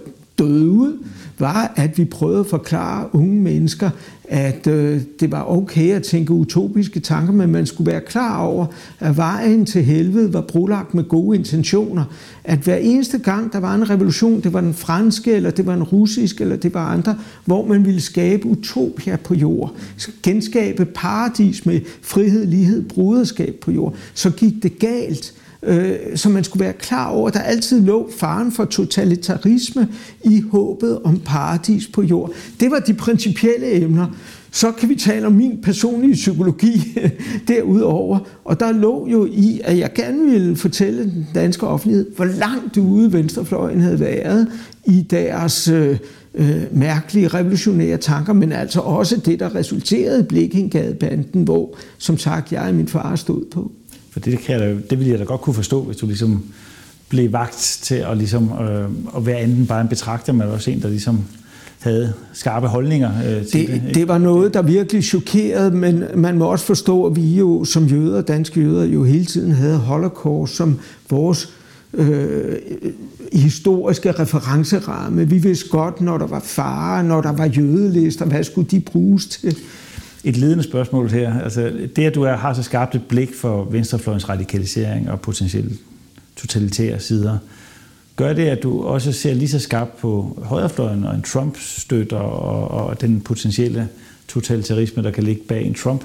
døde 0.47 0.69
ud, 0.69 0.97
var, 1.39 1.73
at 1.75 1.97
vi 1.97 2.05
prøvede 2.05 2.39
at 2.39 2.45
forklare 2.45 3.15
unge 3.15 3.41
mennesker, 3.41 3.89
at 4.23 4.67
øh, 4.67 5.01
det 5.19 5.31
var 5.31 5.51
okay 5.57 5.91
at 5.91 6.03
tænke 6.03 6.33
utopiske 6.33 6.99
tanker, 6.99 7.33
men 7.33 7.51
man 7.51 7.65
skulle 7.65 7.91
være 7.91 8.01
klar 8.01 8.41
over, 8.41 8.65
at 8.99 9.17
vejen 9.17 9.65
til 9.65 9.83
helvede 9.83 10.33
var 10.33 10.41
brolagt 10.41 10.93
med 10.93 11.03
gode 11.03 11.37
intentioner. 11.37 12.05
At 12.43 12.59
hver 12.59 12.75
eneste 12.75 13.17
gang, 13.17 13.53
der 13.53 13.59
var 13.59 13.75
en 13.75 13.89
revolution, 13.89 14.41
det 14.41 14.53
var 14.53 14.61
den 14.61 14.73
franske, 14.73 15.31
eller 15.33 15.51
det 15.51 15.65
var 15.65 15.73
en 15.73 15.83
russisk, 15.83 16.41
eller 16.41 16.55
det 16.55 16.73
var 16.73 16.87
andre, 16.87 17.17
hvor 17.45 17.67
man 17.67 17.85
ville 17.85 18.01
skabe 18.01 18.45
utopia 18.47 19.15
på 19.15 19.35
jord, 19.35 19.75
genskabe 20.23 20.85
paradis 20.85 21.65
med 21.65 21.81
frihed, 22.01 22.45
lighed, 22.45 22.83
broderskab 22.89 23.55
på 23.61 23.71
jord, 23.71 23.95
så 24.13 24.29
gik 24.29 24.63
det 24.63 24.79
galt 24.79 25.33
øh, 25.65 25.95
så 26.15 26.29
man 26.29 26.43
skulle 26.43 26.63
være 26.63 26.73
klar 26.73 27.09
over, 27.09 27.27
at 27.27 27.33
der 27.33 27.39
altid 27.39 27.81
lå 27.81 28.09
faren 28.17 28.51
for 28.51 28.65
totalitarisme 28.65 29.87
i 30.23 30.43
håbet 30.51 30.99
om 31.03 31.19
paradis 31.19 31.87
på 31.87 32.01
jord. 32.01 32.31
Det 32.59 32.71
var 32.71 32.79
de 32.79 32.93
principielle 32.93 33.81
emner. 33.81 34.07
Så 34.51 34.71
kan 34.71 34.89
vi 34.89 34.95
tale 34.95 35.27
om 35.27 35.33
min 35.33 35.59
personlige 35.63 36.13
psykologi 36.13 36.97
derudover. 37.47 38.19
Og 38.45 38.59
der 38.59 38.71
lå 38.71 39.07
jo 39.07 39.25
i, 39.25 39.61
at 39.63 39.77
jeg 39.77 39.93
gerne 39.93 40.29
ville 40.31 40.55
fortælle 40.55 41.03
den 41.03 41.27
danske 41.35 41.67
offentlighed, 41.67 42.15
hvor 42.15 42.25
langt 42.25 42.77
ude 42.77 43.13
venstrefløjen 43.13 43.81
havde 43.81 43.99
været 43.99 44.47
i 44.85 45.01
deres 45.09 45.67
øh, 45.67 45.97
øh, 46.35 46.63
mærkelige 46.71 47.27
revolutionære 47.27 47.97
tanker, 47.97 48.33
men 48.33 48.51
altså 48.51 48.79
også 48.79 49.17
det, 49.17 49.39
der 49.39 49.55
resulterede 49.55 50.19
i 50.19 50.23
Blikkingadebanden, 50.23 51.43
hvor, 51.43 51.77
som 51.97 52.17
sagt, 52.17 52.51
jeg 52.51 52.61
og 52.61 52.75
min 52.75 52.87
far 52.87 53.15
stod 53.15 53.45
på. 53.51 53.71
For 54.13 54.19
det, 54.19 54.39
kan 54.39 54.59
jeg, 54.59 54.89
det 54.89 54.99
ville 54.99 55.11
jeg 55.11 55.19
da 55.19 55.23
godt 55.23 55.41
kunne 55.41 55.53
forstå, 55.53 55.83
hvis 55.83 55.97
du 55.97 56.05
ligesom 56.05 56.43
blev 57.09 57.31
vagt 57.31 57.79
til 57.81 57.95
at, 57.95 58.17
ligesom, 58.17 58.51
øh, 58.61 58.89
at 59.17 59.25
være 59.25 59.43
enten 59.43 59.67
bare 59.67 59.81
en 59.81 59.87
betragter, 59.87 60.33
men 60.33 60.41
også 60.41 60.71
en, 60.71 60.81
der 60.81 60.89
ligesom 60.89 61.23
havde 61.79 62.13
skarpe 62.33 62.67
holdninger 62.67 63.11
øh, 63.27 63.45
til 63.45 63.67
det, 63.67 63.81
det. 63.87 63.95
Det 63.95 64.07
var 64.07 64.17
noget, 64.17 64.53
der 64.53 64.61
virkelig 64.61 65.03
chokerede, 65.03 65.71
men 65.71 66.03
man 66.15 66.37
må 66.37 66.45
også 66.45 66.65
forstå, 66.65 67.05
at 67.05 67.15
vi 67.15 67.35
jo 67.35 67.65
som 67.65 67.85
jøder, 67.85 68.21
danske 68.21 68.61
jøder, 68.61 68.85
jo 68.85 69.03
hele 69.03 69.25
tiden 69.25 69.51
havde 69.51 69.77
holocaust 69.77 70.55
som 70.55 70.79
vores 71.09 71.49
øh, 71.93 72.55
historiske 73.33 74.11
referenceramme. 74.11 75.29
Vi 75.29 75.37
vidste 75.37 75.69
godt, 75.69 76.01
når 76.01 76.17
der 76.17 76.27
var 76.27 76.39
fare, 76.39 77.03
når 77.03 77.21
der 77.21 77.31
var 77.31 77.45
jødelister, 77.45 78.25
hvad 78.25 78.43
skulle 78.43 78.67
de 78.71 78.79
bruges 78.79 79.27
til? 79.27 79.57
Et 80.23 80.37
ledende 80.37 80.63
spørgsmål 80.63 81.09
her. 81.09 81.39
Altså, 81.39 81.71
det, 81.95 82.05
at 82.05 82.15
du 82.15 82.23
er, 82.23 82.35
har 82.35 82.53
så 82.53 82.63
skarpt 82.63 82.95
et 82.95 83.07
blik 83.07 83.35
for 83.35 83.63
venstrefløjens 83.63 84.29
radikalisering 84.29 85.11
og 85.11 85.21
potentielt 85.21 85.79
totalitære 86.35 86.99
sider, 86.99 87.37
gør 88.15 88.33
det, 88.33 88.47
at 88.47 88.63
du 88.63 88.83
også 88.83 89.11
ser 89.11 89.33
lige 89.33 89.49
så 89.49 89.59
skarpt 89.59 89.97
på 89.97 90.39
højrefløjen 90.43 91.03
og 91.03 91.15
en 91.15 91.21
Trump-støtter 91.21 92.17
og, 92.17 92.87
og 92.87 93.01
den 93.01 93.21
potentielle 93.21 93.89
totalitarisme, 94.27 95.03
der 95.03 95.11
kan 95.11 95.23
ligge 95.23 95.41
bag 95.47 95.65
en 95.65 95.73
Trump 95.73 96.03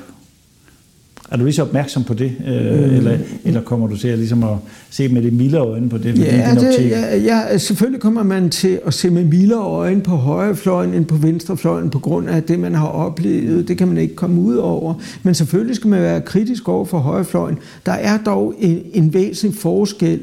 er 1.30 1.36
du 1.36 1.44
lige 1.44 1.54
så 1.54 1.62
opmærksom 1.62 2.04
på 2.04 2.14
det, 2.14 2.32
øh, 2.46 2.54
mm. 2.54 2.96
eller, 2.96 3.18
eller 3.44 3.60
kommer 3.60 3.86
du 3.86 3.96
til 3.96 4.08
at, 4.08 4.18
ligesom 4.18 4.42
at 4.42 4.56
se 4.90 5.08
med 5.08 5.22
det 5.22 5.32
milde 5.32 5.58
øjne 5.58 5.88
på 5.88 5.98
det? 5.98 6.18
Ja, 6.18 6.54
det, 6.54 6.90
ja, 6.90 7.16
ja, 7.16 7.58
selvfølgelig 7.58 8.00
kommer 8.00 8.22
man 8.22 8.50
til 8.50 8.80
at 8.86 8.94
se 8.94 9.10
med 9.10 9.24
milde 9.24 9.54
øjne 9.54 10.00
på 10.00 10.10
højrefløjen 10.10 10.94
end 10.94 11.04
på 11.04 11.16
venstrefløjen 11.16 11.90
på 11.90 11.98
grund 11.98 12.28
af 12.28 12.42
det, 12.42 12.60
man 12.60 12.74
har 12.74 12.86
oplevet. 12.86 13.68
Det 13.68 13.78
kan 13.78 13.88
man 13.88 13.96
ikke 13.96 14.14
komme 14.14 14.40
ud 14.40 14.56
over. 14.56 14.94
Men 15.22 15.34
selvfølgelig 15.34 15.76
skal 15.76 15.88
man 15.88 16.02
være 16.02 16.20
kritisk 16.20 16.68
over 16.68 16.84
for 16.84 16.98
højrefløjen. 16.98 17.58
Der 17.86 17.92
er 17.92 18.18
dog 18.18 18.54
en, 18.58 18.82
en 18.92 19.14
væsentlig 19.14 19.60
forskel, 19.60 20.20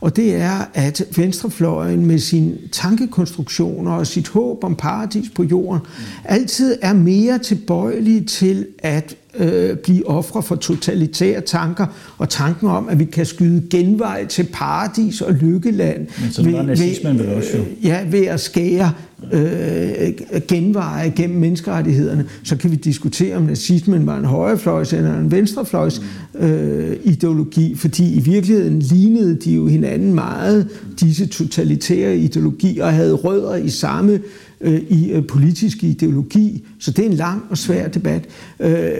og 0.00 0.16
det 0.16 0.36
er, 0.36 0.70
at 0.74 1.02
venstrefløjen 1.16 2.06
med 2.06 2.18
sine 2.18 2.52
tankekonstruktioner 2.72 3.92
og 3.92 4.06
sit 4.06 4.28
håb 4.28 4.64
om 4.64 4.76
paradis 4.76 5.28
på 5.34 5.44
jorden, 5.44 5.80
altid 6.24 6.76
er 6.82 6.92
mere 6.92 7.38
tilbøjelig 7.38 8.26
til 8.26 8.66
at 8.78 9.16
øh, 9.34 9.76
blive 9.76 10.08
ofre 10.08 10.42
for 10.42 10.54
totalitære 10.54 11.40
tanker 11.40 11.86
og 12.18 12.28
tanken 12.28 12.68
om, 12.68 12.88
at 12.88 12.98
vi 12.98 13.04
kan 13.04 13.26
skyde 13.26 13.62
genvej 13.70 14.26
til 14.26 14.46
paradis 14.52 15.20
og 15.20 15.32
lykkeland. 15.32 15.98
Men 15.98 16.32
sådan 16.32 16.52
var 16.52 16.62
nazismen 16.62 17.18
vel 17.18 17.28
også 17.28 17.56
jo. 17.56 17.64
Ja, 17.82 18.00
ved 18.10 18.26
at 18.26 18.40
skære 18.40 18.92
øh, 19.32 20.12
genveje 20.48 21.12
gennem 21.16 21.38
menneskerettighederne, 21.38 22.24
så 22.42 22.56
kan 22.56 22.70
vi 22.70 22.76
diskutere, 22.76 23.36
om 23.36 23.42
nazismen 23.42 24.06
var 24.06 24.18
en 24.18 24.24
højrefløjs 24.24 24.92
eller 24.92 25.18
en 25.18 25.30
venstrefløjs 25.30 26.02
øh, 26.38 26.96
ideologi, 27.04 27.74
fordi 27.74 28.14
i 28.14 28.20
virkeligheden 28.20 28.78
lignede 28.78 29.36
de 29.36 29.54
jo 29.54 29.66
hinanden 29.66 30.14
meget, 30.14 30.68
disse 31.00 31.26
totalitære 31.26 32.16
ideologier, 32.16 32.84
og 32.84 32.92
havde 32.92 33.12
rødder 33.12 33.56
i 33.56 33.68
samme 33.68 34.12
øh, 34.12 34.20
Øh, 34.60 34.82
i 34.88 35.12
øh, 35.12 35.26
politisk 35.26 35.84
ideologi. 35.84 36.66
Så 36.78 36.90
det 36.90 37.04
er 37.04 37.08
en 37.08 37.16
lang 37.16 37.42
og 37.50 37.58
svær 37.58 37.88
debat. 37.88 38.28
Øh, 38.60 38.98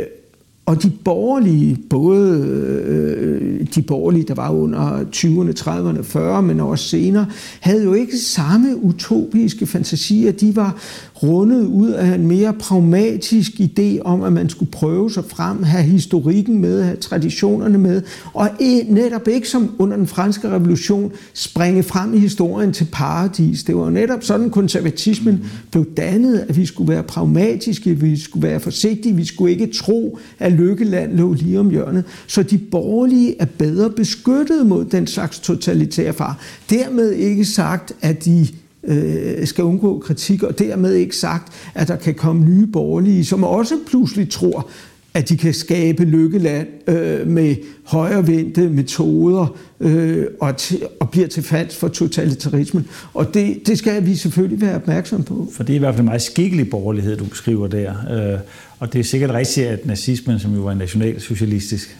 og 0.68 0.82
de 0.82 0.90
borgerlige, 1.04 1.78
både 1.90 2.38
øh, 2.86 3.66
de 3.74 3.82
borgerlige, 3.82 4.24
der 4.28 4.34
var 4.34 4.50
under 4.50 5.00
20'erne, 5.16 5.60
30'erne, 5.60 6.16
40'erne, 6.16 6.40
men 6.40 6.60
også 6.60 6.88
senere, 6.88 7.26
havde 7.60 7.84
jo 7.84 7.94
ikke 7.94 8.18
samme 8.18 8.76
utopiske 8.82 9.66
fantasier. 9.66 10.32
De 10.32 10.56
var 10.56 10.76
rundet 11.22 11.66
ud 11.66 11.90
af 11.90 12.14
en 12.14 12.26
mere 12.26 12.52
pragmatisk 12.52 13.52
idé 13.52 14.00
om, 14.00 14.22
at 14.22 14.32
man 14.32 14.48
skulle 14.48 14.70
prøve 14.70 15.10
sig 15.10 15.24
frem, 15.24 15.62
have 15.62 15.84
historikken 15.84 16.58
med, 16.58 16.82
have 16.82 16.96
traditionerne 16.96 17.78
med, 17.78 18.02
og 18.34 18.50
netop 18.88 19.28
ikke 19.28 19.48
som 19.48 19.74
under 19.78 19.96
den 19.96 20.06
franske 20.06 20.50
revolution 20.50 21.12
springe 21.34 21.82
frem 21.82 22.14
i 22.14 22.18
historien 22.18 22.72
til 22.72 22.86
paradis. 22.92 23.64
Det 23.64 23.76
var 23.76 23.90
netop 23.90 24.24
sådan, 24.24 24.50
konservatismen 24.50 25.44
blev 25.70 25.86
dannet, 25.96 26.44
at 26.48 26.56
vi 26.56 26.66
skulle 26.66 26.92
være 26.92 27.02
pragmatiske, 27.02 28.00
vi 28.00 28.20
skulle 28.20 28.48
være 28.48 28.60
forsigtige, 28.60 29.16
vi 29.16 29.24
skulle 29.24 29.52
ikke 29.52 29.66
tro, 29.66 30.18
at 30.38 30.57
lykkeland 30.58 31.12
lå 31.12 31.32
lige 31.32 31.60
om 31.60 31.70
hjørnet. 31.70 32.04
Så 32.26 32.42
de 32.42 32.58
borgerlige 32.58 33.40
er 33.40 33.46
bedre 33.58 33.90
beskyttet 33.90 34.66
mod 34.66 34.84
den 34.84 35.06
slags 35.06 35.38
totalitære 35.38 36.12
far. 36.12 36.38
Dermed 36.70 37.12
ikke 37.12 37.44
sagt, 37.44 37.92
at 38.00 38.24
de 38.24 38.46
øh, 38.84 39.46
skal 39.46 39.64
undgå 39.64 39.98
kritik, 39.98 40.42
og 40.42 40.58
dermed 40.58 40.94
ikke 40.94 41.16
sagt, 41.16 41.52
at 41.74 41.88
der 41.88 41.96
kan 41.96 42.14
komme 42.14 42.44
nye 42.44 42.66
borgerlige, 42.66 43.24
som 43.24 43.44
også 43.44 43.74
pludselig 43.86 44.30
tror, 44.30 44.68
at 45.14 45.28
de 45.28 45.36
kan 45.36 45.54
skabe 45.54 46.04
lykkeland 46.04 46.66
øh, 46.86 47.26
med 47.26 47.56
højrevendte 47.84 48.68
metoder 48.68 49.56
øh, 49.80 50.26
og, 50.40 50.56
til, 50.56 50.82
og 51.00 51.10
bliver 51.10 51.26
til 51.26 51.42
falds 51.42 51.76
for 51.76 51.88
totalitarismen. 51.88 52.86
Og 53.14 53.34
det, 53.34 53.66
det 53.66 53.78
skal 53.78 54.06
vi 54.06 54.16
selvfølgelig 54.16 54.60
være 54.60 54.74
opmærksom 54.74 55.22
på. 55.22 55.48
For 55.52 55.62
det 55.62 55.72
er 55.72 55.76
i 55.76 55.78
hvert 55.78 55.94
fald 55.94 56.00
en 56.00 56.04
meget 56.04 56.22
skikkelig 56.22 56.70
borgerlighed, 56.70 57.16
du 57.16 57.24
beskriver 57.24 57.66
der. 57.66 57.92
Øh, 58.34 58.40
og 58.78 58.92
det 58.92 58.98
er 58.98 59.04
sikkert 59.04 59.30
rigtigt, 59.30 59.66
at 59.66 59.86
nazismen, 59.86 60.38
som 60.38 60.54
jo 60.54 60.60
var 60.60 60.72
en 60.72 60.78
nationalsocialistisk 60.78 61.96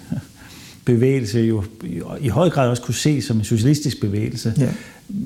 bevægelse, 0.85 1.41
jo 1.41 1.65
i 2.21 2.29
høj 2.29 2.51
grad 2.51 2.69
også 2.69 2.83
kunne 2.83 2.95
ses 2.95 3.25
som 3.25 3.37
en 3.37 3.45
socialistisk 3.45 4.01
bevægelse. 4.01 4.55
Ja. 4.59 4.69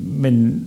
Men 0.04 0.66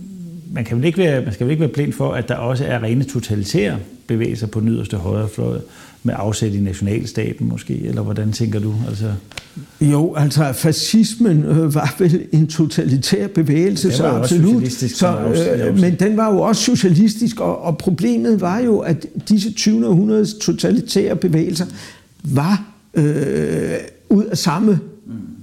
man, 0.52 0.64
kan 0.64 0.76
vel 0.76 0.84
ikke 0.84 0.98
være, 0.98 1.24
man 1.24 1.32
skal 1.32 1.46
vel 1.46 1.50
ikke 1.50 1.60
være 1.60 1.72
blind 1.72 1.92
for, 1.92 2.12
at 2.12 2.28
der 2.28 2.34
også 2.34 2.64
er 2.64 2.82
rene 2.82 3.04
totalitære 3.04 3.78
bevægelser 4.06 4.46
på 4.46 4.60
den 4.60 4.68
yderste 4.68 4.96
højrefløj 4.96 5.58
med 6.02 6.14
afsæt 6.16 6.54
i 6.54 6.60
nationalstaten 6.60 7.48
måske, 7.48 7.84
eller 7.84 8.02
hvordan 8.02 8.32
tænker 8.32 8.58
du? 8.60 8.74
Altså... 8.88 9.12
Jo, 9.80 10.14
altså 10.14 10.52
fascismen 10.52 11.44
øh, 11.44 11.74
var 11.74 11.94
vel 11.98 12.22
en 12.32 12.46
totalitær 12.46 13.26
bevægelse, 13.26 13.92
så 13.92 14.06
absolut. 14.06 14.72
Så, 14.72 15.18
øh, 15.68 15.80
men 15.80 15.94
den 15.94 16.16
var 16.16 16.32
jo 16.32 16.40
også 16.40 16.62
socialistisk, 16.62 17.40
og, 17.40 17.62
og 17.62 17.78
problemet 17.78 18.40
var 18.40 18.58
jo, 18.58 18.78
at 18.78 19.06
disse 19.28 19.52
20. 19.52 19.88
århundredes 19.88 20.34
totalitære 20.34 21.16
bevægelser 21.16 21.66
var 22.24 22.64
øh, 22.94 23.74
ud 24.08 24.24
af 24.24 24.38
samme 24.38 24.80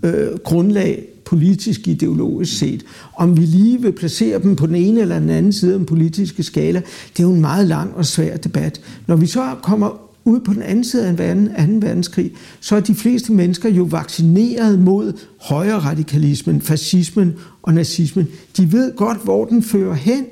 øh, 0.04 0.28
grundlag 0.43 1.12
politisk 1.25 1.88
ideologisk 1.88 2.57
set. 2.57 2.83
Om 3.15 3.38
vi 3.38 3.41
lige 3.41 3.81
vil 3.81 3.91
placere 3.91 4.41
dem 4.41 4.55
på 4.55 4.67
den 4.67 4.75
ene 4.75 5.01
eller 5.01 5.19
den 5.19 5.29
anden 5.29 5.53
side 5.53 5.73
af 5.73 5.79
den 5.79 5.86
politiske 5.86 6.43
skala, 6.43 6.81
det 7.17 7.19
er 7.19 7.27
jo 7.27 7.33
en 7.33 7.41
meget 7.41 7.67
lang 7.67 7.93
og 7.95 8.05
svær 8.05 8.38
debat. 8.38 8.81
Når 9.07 9.15
vi 9.15 9.25
så 9.25 9.55
kommer 9.63 10.03
ud 10.25 10.39
på 10.39 10.53
den 10.53 10.62
anden 10.62 10.83
side 10.83 11.07
af 11.07 11.31
en 11.31 11.49
anden 11.55 11.81
verdenskrig, 11.81 12.31
så 12.59 12.75
er 12.75 12.79
de 12.79 12.95
fleste 12.95 13.33
mennesker 13.33 13.69
jo 13.69 13.83
vaccineret 13.83 14.79
mod 14.79 15.13
højre 15.41 15.79
radikalismen, 15.79 16.62
fascismen 16.62 17.33
og 17.63 17.73
nazismen. 17.73 18.27
De 18.57 18.71
ved 18.71 18.95
godt, 18.95 19.23
hvor 19.23 19.45
den 19.45 19.63
fører 19.63 19.93
hen. 19.93 20.25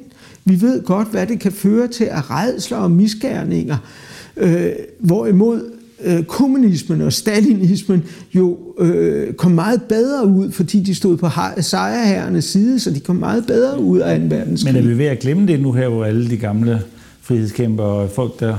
Vi 0.46 0.62
ved 0.62 0.84
godt, 0.84 1.08
hvad 1.08 1.28
det 1.28 1.40
kan 1.40 1.52
føre 1.52 1.88
til 1.88 2.04
af 2.04 2.32
redsler 2.32 2.78
og 2.78 2.92
misgerninger. 2.92 3.78
Øh, 4.38 4.72
hvorimod 5.00 5.72
øh, 6.04 6.24
kommunismen 6.24 7.02
og 7.02 7.14
stalinismen 7.14 8.04
jo 8.34 8.58
øh, 8.80 9.34
kom 9.34 9.52
meget 9.52 9.82
bedre 9.90 10.28
ud, 10.28 10.52
fordi 10.52 10.80
de 10.80 10.96
stod 10.96 11.18
på 11.18 11.30
sejrherrenes 11.60 12.46
side, 12.46 12.80
så 12.80 12.92
de 12.92 13.00
kom 13.00 13.16
meget 13.16 13.46
bedre 13.48 13.82
ud 13.82 14.00
af 14.00 14.16
en 14.16 14.30
verdenskrig. 14.30 14.74
Men 14.74 14.84
er 14.84 14.88
vi 14.88 14.98
ved 14.98 15.06
at 15.06 15.20
glemme 15.20 15.48
det 15.48 15.60
nu 15.60 15.72
her, 15.72 15.90
hvor 15.90 16.06
alle 16.06 16.30
de 16.30 16.38
gamle 16.38 16.82
frihedskæmper 17.22 17.84
og 17.84 18.10
folk, 18.10 18.40
der 18.40 18.58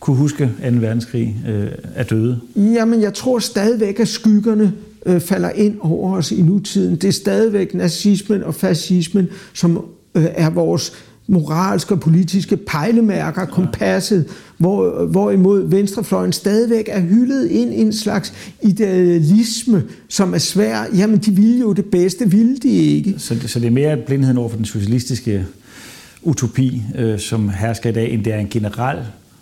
kunne 0.00 0.16
huske 0.16 0.44
2. 0.46 0.50
verdenskrig, 0.62 1.36
øh, 1.48 1.68
er 1.94 2.02
døde? 2.02 2.40
Jamen, 2.56 3.02
jeg 3.02 3.14
tror 3.14 3.38
stadigvæk, 3.38 4.00
at 4.00 4.08
skyggerne 4.08 4.72
øh, 5.06 5.20
falder 5.20 5.50
ind 5.50 5.76
over 5.80 6.16
os 6.16 6.32
i 6.32 6.42
nutiden. 6.42 6.96
Det 6.96 7.08
er 7.08 7.12
stadigvæk 7.12 7.74
nazismen 7.74 8.42
og 8.42 8.54
fascismen, 8.54 9.28
som 9.52 9.84
øh, 10.14 10.24
er 10.34 10.50
vores 10.50 10.92
moralske 11.30 11.94
og 11.94 12.00
politiske 12.00 12.56
pejlemærker, 12.56 13.44
kompasset, 13.44 14.26
hvor, 14.58 15.06
hvorimod 15.06 15.68
venstrefløjen 15.68 16.32
stadigvæk 16.32 16.88
er 16.88 17.00
hyldet 17.00 17.46
ind 17.46 17.74
i 17.74 17.80
en 17.80 17.92
slags 17.92 18.32
idealisme, 18.62 19.82
som 20.08 20.34
er 20.34 20.38
svær. 20.38 20.84
Jamen, 20.96 21.18
de 21.18 21.30
ville 21.30 21.60
jo 21.60 21.72
det 21.72 21.84
bedste, 21.84 22.30
ville 22.30 22.56
de 22.56 22.68
ikke. 22.68 23.14
Så, 23.18 23.36
så 23.46 23.60
det 23.60 23.66
er 23.66 23.70
mere 23.70 23.96
blindheden 23.96 24.38
over 24.38 24.48
for 24.48 24.56
den 24.56 24.64
socialistiske 24.64 25.46
utopi, 26.22 26.82
øh, 26.98 27.18
som 27.18 27.48
hersker 27.48 27.90
i 27.90 27.92
dag, 27.92 28.12
end 28.12 28.24
det 28.24 28.32
er 28.32 28.38
en 28.38 28.48
generel 28.50 28.98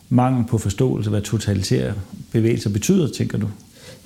mangel 0.08 0.44
på 0.46 0.58
forståelse, 0.58 1.10
hvad 1.10 1.20
totalitære 1.20 1.92
bevægelser 2.32 2.70
betyder, 2.70 3.08
tænker 3.12 3.38
du? 3.38 3.46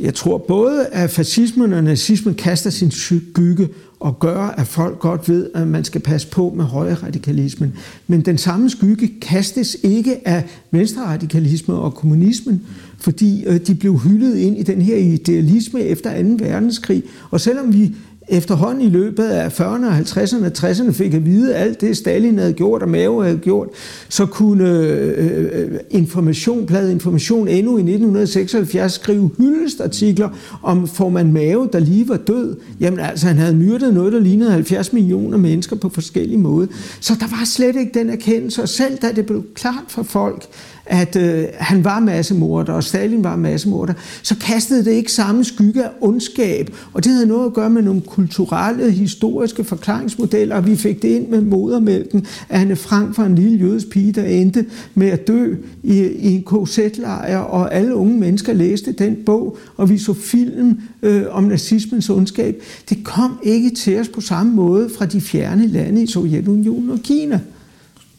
Jeg 0.00 0.14
tror 0.14 0.38
både, 0.38 0.87
at 0.87 1.11
fascismen 1.11 1.72
og 1.72 1.85
nazismen 1.85 2.35
kaster 2.35 2.70
sin 2.70 2.90
skygge 2.90 3.68
og 4.00 4.18
gør, 4.18 4.38
at 4.38 4.66
folk 4.66 4.98
godt 4.98 5.28
ved, 5.28 5.50
at 5.55 5.68
man 5.68 5.85
skal 5.85 6.00
passe 6.00 6.28
på 6.28 6.52
med 6.57 6.64
højre 6.64 6.94
radikalismen. 6.94 7.74
Men 8.07 8.20
den 8.20 8.38
samme 8.38 8.70
skygge 8.70 9.11
kastes 9.20 9.76
ikke 9.83 10.28
af 10.28 10.44
venstre 10.70 11.02
radikalisme 11.02 11.74
og 11.74 11.94
kommunismen, 11.94 12.62
fordi 12.98 13.44
øh, 13.44 13.61
de 13.66 13.74
blev 13.74 13.98
hyldet 13.98 14.37
ind 14.37 14.59
i 14.59 14.62
den 14.62 14.83
her 14.83 14.96
idealisme 14.96 15.81
efter 15.81 16.22
2. 16.22 16.44
verdenskrig. 16.44 17.02
Og 17.31 17.40
selvom 17.40 17.72
vi 17.72 17.94
efterhånden 18.32 18.82
i 18.82 18.88
løbet 18.88 19.24
af 19.24 19.60
40'erne, 19.60 19.86
50'erne 19.86 20.44
og 20.44 20.70
60'erne 20.70 20.92
fik 20.92 21.14
at 21.14 21.26
vide 21.26 21.54
alt 21.54 21.80
det, 21.80 21.96
Stalin 21.96 22.38
havde 22.38 22.52
gjort 22.52 22.82
og 22.82 22.88
Mao 22.88 23.20
havde 23.20 23.38
gjort, 23.38 23.68
så 24.08 24.26
kunne 24.26 24.68
øh, 24.68 25.48
øh 25.52 25.80
information, 25.90 26.66
bladet 26.66 26.90
Information 26.90 27.48
endnu 27.48 27.76
i 27.76 27.80
1976 27.80 28.92
skrive 28.92 29.30
hyldestartikler 29.38 30.28
om 30.62 30.88
formand 30.88 31.32
Mao, 31.32 31.68
der 31.72 31.78
lige 31.78 32.08
var 32.08 32.16
død. 32.16 32.56
Jamen 32.80 33.00
altså, 33.00 33.26
han 33.26 33.36
havde 33.36 33.54
myrdet 33.54 33.94
noget, 33.94 34.12
der 34.12 34.20
lignede 34.20 34.50
70 34.50 34.92
millioner 34.92 35.38
mennesker 35.38 35.76
på 35.76 35.88
forskellige 35.88 36.38
måder. 36.38 36.66
Så 37.00 37.14
der 37.20 37.26
var 37.26 37.44
slet 37.44 37.76
ikke 37.76 37.98
den 37.98 38.10
erkendelse, 38.10 38.62
og 38.62 38.68
selv 38.68 38.98
da 39.02 39.12
det 39.16 39.26
blev 39.26 39.44
klart 39.54 39.84
for 39.88 40.02
folk, 40.02 40.46
at 40.86 41.16
øh, 41.16 41.44
han 41.58 41.84
var 41.84 42.00
massemorder, 42.00 42.72
og 42.72 42.84
Stalin 42.84 43.24
var 43.24 43.36
massemorder, 43.36 43.94
så 44.22 44.36
kastede 44.36 44.84
det 44.84 44.90
ikke 44.90 45.12
samme 45.12 45.44
skygge 45.44 45.84
af 45.84 45.90
ondskab. 46.00 46.70
Og 46.92 47.04
det 47.04 47.12
havde 47.12 47.26
noget 47.26 47.46
at 47.46 47.52
gøre 47.52 47.70
med 47.70 47.82
nogle 47.82 48.00
kulturelle, 48.00 48.90
historiske 48.90 49.64
forklaringsmodeller, 49.64 50.56
og 50.56 50.66
vi 50.66 50.76
fik 50.76 51.02
det 51.02 51.08
ind 51.08 51.28
med 51.28 51.40
modermælken, 51.40 52.26
at 52.48 52.60
Anne 52.60 52.76
Frank 52.76 53.18
var 53.18 53.26
en 53.26 53.34
lille 53.34 53.58
jødisk 53.58 53.90
pige, 53.90 54.12
der 54.12 54.24
endte 54.24 54.66
med 54.94 55.08
at 55.08 55.28
dø 55.28 55.54
i, 55.82 55.98
i 56.02 56.34
en 56.34 56.44
KZ-lejr, 56.44 57.38
og 57.38 57.74
alle 57.74 57.94
unge 57.94 58.18
mennesker 58.18 58.52
læste 58.52 58.92
den 58.92 59.16
bog, 59.26 59.56
og 59.76 59.90
vi 59.90 59.98
så 59.98 60.12
film 60.12 60.80
øh, 61.02 61.22
om 61.30 61.44
nazismens 61.44 62.10
ondskab. 62.10 62.62
Det 62.88 63.04
kom 63.04 63.38
ikke 63.42 63.70
til 63.70 64.00
os 64.00 64.08
på 64.08 64.20
samme 64.20 64.52
måde 64.52 64.90
fra 64.98 65.06
de 65.06 65.20
fjerne 65.20 65.66
lande 65.66 66.02
i 66.02 66.06
Sovjetunionen 66.06 66.90
og 66.90 66.98
Kina. 66.98 67.40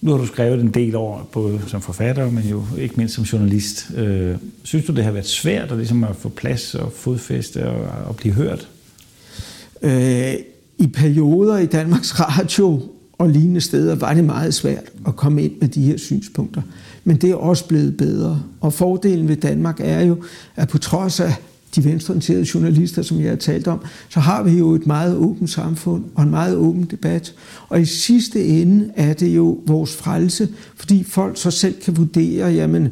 Nu 0.03 0.11
har 0.11 0.17
du 0.17 0.25
skrevet 0.25 0.61
en 0.61 0.71
del 0.71 0.95
over, 0.95 1.23
både 1.31 1.61
som 1.67 1.81
forfatter, 1.81 2.31
men 2.31 2.43
jo 2.43 2.63
ikke 2.77 2.95
mindst 2.97 3.15
som 3.15 3.23
journalist. 3.23 3.91
Øh, 3.95 4.35
synes 4.63 4.85
du, 4.85 4.91
det 4.91 5.03
har 5.03 5.11
været 5.11 5.25
svært 5.25 5.71
at, 5.71 5.77
ligesom 5.77 6.03
at 6.03 6.15
få 6.15 6.29
plads 6.29 6.75
og 6.75 6.91
fodfæste 6.91 7.69
og, 7.69 8.07
og 8.07 8.15
blive 8.15 8.33
hørt? 8.33 8.67
Øh, 9.81 10.33
I 10.77 10.87
perioder 10.87 11.57
i 11.57 11.65
Danmarks 11.65 12.19
Radio 12.19 12.81
og 13.17 13.29
lignende 13.29 13.61
steder 13.61 13.95
var 13.95 14.13
det 14.13 14.23
meget 14.23 14.53
svært 14.53 14.83
at 15.07 15.15
komme 15.15 15.43
ind 15.43 15.53
med 15.61 15.67
de 15.69 15.81
her 15.81 15.97
synspunkter. 15.97 16.61
Men 17.03 17.17
det 17.17 17.31
er 17.31 17.35
også 17.35 17.67
blevet 17.67 17.97
bedre. 17.97 18.43
Og 18.61 18.73
fordelen 18.73 19.27
ved 19.27 19.35
Danmark 19.35 19.79
er 19.79 20.01
jo, 20.01 20.23
at 20.55 20.67
på 20.67 20.77
trods 20.77 21.19
af 21.19 21.33
de 21.75 21.83
venstreorienterede 21.83 22.47
journalister, 22.53 23.01
som 23.01 23.19
jeg 23.21 23.29
har 23.29 23.35
talt 23.35 23.67
om, 23.67 23.79
så 24.09 24.19
har 24.19 24.43
vi 24.43 24.51
jo 24.51 24.71
et 24.71 24.87
meget 24.87 25.15
åbent 25.15 25.49
samfund 25.49 26.03
og 26.15 26.23
en 26.23 26.29
meget 26.29 26.55
åben 26.55 26.83
debat. 26.83 27.33
Og 27.69 27.81
i 27.81 27.85
sidste 27.85 28.45
ende 28.45 28.89
er 28.95 29.13
det 29.13 29.35
jo 29.35 29.63
vores 29.65 29.95
frelse, 29.95 30.49
fordi 30.75 31.03
folk 31.03 31.37
så 31.37 31.51
selv 31.51 31.81
kan 31.81 31.97
vurdere, 31.97 32.47
jamen, 32.47 32.89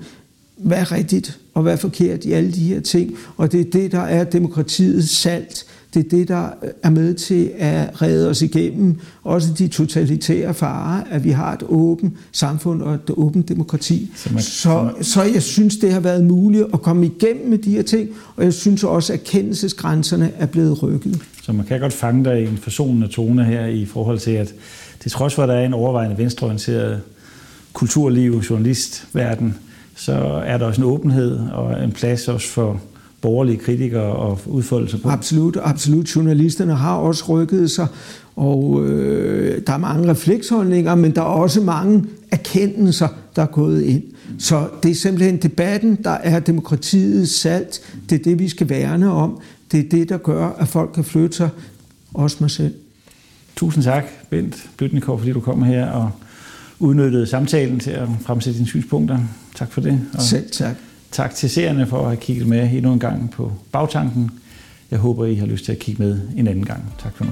hvad 0.58 0.78
er 0.78 0.92
rigtigt 0.92 1.40
og 1.54 1.64
hvad 1.64 1.74
er 1.74 1.78
forkert 1.78 2.26
i 2.26 2.32
alle 2.32 2.52
de 2.52 2.60
her 2.60 2.80
ting. 2.80 3.16
Og 3.38 3.52
det 3.52 3.62
er 3.62 3.72
det, 3.72 3.92
der 3.92 4.00
er 4.02 4.24
demokratiets 4.24 5.10
salt. 5.10 5.66
Det 5.94 6.06
er 6.06 6.10
det, 6.10 6.28
der 6.28 6.50
er 6.84 6.90
med 6.90 7.14
til 7.14 7.52
at 7.58 8.02
redde 8.02 8.30
os 8.30 8.42
igennem 8.42 9.00
også 9.24 9.54
de 9.58 9.68
totalitære 9.68 10.54
farer, 10.54 11.04
at 11.12 11.24
vi 11.24 11.30
har 11.30 11.54
et 11.54 11.64
åbent 11.64 12.14
samfund 12.32 12.82
og 12.82 12.94
et 12.96 13.10
åbent 13.10 13.50
demokrati. 13.50 14.12
Så, 14.16 14.34
man, 14.34 14.42
så, 14.42 14.92
så 15.02 15.24
jeg 15.24 15.44
synes, 15.44 15.78
det 15.78 15.94
har 15.94 16.00
været 16.00 16.24
muligt 16.24 16.66
at 16.74 16.82
komme 16.82 17.06
igennem 17.06 17.50
med 17.50 17.58
de 17.58 17.72
her 17.72 17.82
ting, 17.82 18.10
og 18.36 18.44
jeg 18.44 18.54
synes 18.54 18.84
også, 18.84 19.14
at 19.14 19.20
erkendelsesgrænserne 19.20 20.32
er 20.38 20.46
blevet 20.46 20.84
rykket. 20.84 21.22
Så 21.44 21.54
man 21.54 21.66
kan 21.66 21.80
godt 21.80 21.94
fange 21.94 22.24
dig 22.24 22.42
i 22.42 22.48
en 22.48 22.58
forsonende 22.58 23.08
tone 23.08 23.44
her 23.46 23.66
i 23.66 23.86
forhold 23.86 24.20
til, 24.20 24.32
at 24.32 24.54
det 25.04 25.12
trods 25.12 25.36
for, 25.36 25.44
at 25.44 25.50
der 25.50 25.56
er 25.56 25.66
en 25.66 25.74
overvejende 25.74 26.18
venstreorienteret 26.18 27.02
kulturliv, 27.74 28.44
journalistverden, 28.50 29.56
så 29.96 30.14
er 30.46 30.58
der 30.58 30.66
også 30.66 30.82
en 30.82 30.88
åbenhed 30.88 31.40
og 31.40 31.84
en 31.84 31.92
plads 31.92 32.28
også 32.28 32.48
for 32.48 32.82
borgerlige 33.22 33.58
kritikere 33.58 34.16
og 34.16 34.40
udfoldelse 34.46 34.98
på. 34.98 35.10
Absolut, 35.10 35.58
absolut. 35.64 36.16
Journalisterne 36.16 36.76
har 36.76 36.96
også 36.96 37.24
rykket 37.30 37.72
sig, 37.72 37.88
og 38.36 38.86
øh, 38.86 39.62
der 39.68 39.74
er 39.74 39.78
mange 39.78 40.12
refleksholdninger, 40.12 40.96
men 40.96 41.16
der 41.16 41.22
er 41.22 41.26
også 41.26 41.62
mange 41.62 42.04
erkendelser, 42.32 43.08
der 43.36 43.42
er 43.42 43.46
gået 43.46 43.82
ind. 43.82 44.04
Så 44.40 44.68
det 44.84 44.92
er 44.92 44.96
simpelthen 44.96 45.38
debatten, 45.38 45.96
der 46.04 46.10
er 46.10 46.40
demokratiets 46.40 47.32
salt. 47.32 47.82
Det 48.10 48.20
er 48.20 48.24
det, 48.24 48.40
vi 48.40 48.50
skal 48.50 48.70
værne 48.70 49.12
om. 49.12 49.40
Det 49.72 49.80
er 49.80 49.90
det, 49.90 50.10
der 50.10 50.18
gør, 50.18 50.50
at 50.60 50.68
folk 50.68 50.92
kan 50.94 51.04
flytte 51.04 51.38
sig. 51.38 51.50
Også 52.14 52.38
mig 52.40 52.52
selv. 52.52 52.74
Tusind 53.56 53.84
tak, 53.84 54.04
Bent 54.30 54.70
Blytnikov, 54.78 55.20
fordi 55.20 55.32
du 55.32 55.40
kommer 55.40 55.66
her 55.66 55.88
og 55.92 56.12
udnyttede 56.80 57.28
samtalen 57.28 57.80
til 57.80 57.92
at 57.92 58.08
fremsætte 58.22 58.58
dine 58.58 58.68
synspunkter. 58.68 59.20
Tak 59.56 59.72
for 59.72 59.82
det. 59.82 60.02
Og 60.14 60.22
Selv 60.22 60.50
tak. 60.52 60.76
Tak 61.12 61.36
til 61.36 61.50
seerne 61.50 61.88
for 61.88 62.00
at 62.00 62.06
have 62.06 62.18
kigget 62.18 62.48
med 62.48 62.72
endnu 62.74 62.94
en 62.94 63.00
gang 63.00 63.32
på 63.32 63.52
bagtanken. 63.72 64.32
Jeg 64.92 65.00
håber, 65.00 65.26
I 65.26 65.36
har 65.36 65.46
lyst 65.46 65.66
til 65.66 65.72
at 65.72 65.80
kigge 65.80 66.04
med 66.04 66.22
en 66.38 66.48
anden 66.48 66.66
gang. 66.66 66.94
Tak 67.00 67.18
for 67.18 67.24
nu. 67.24 67.32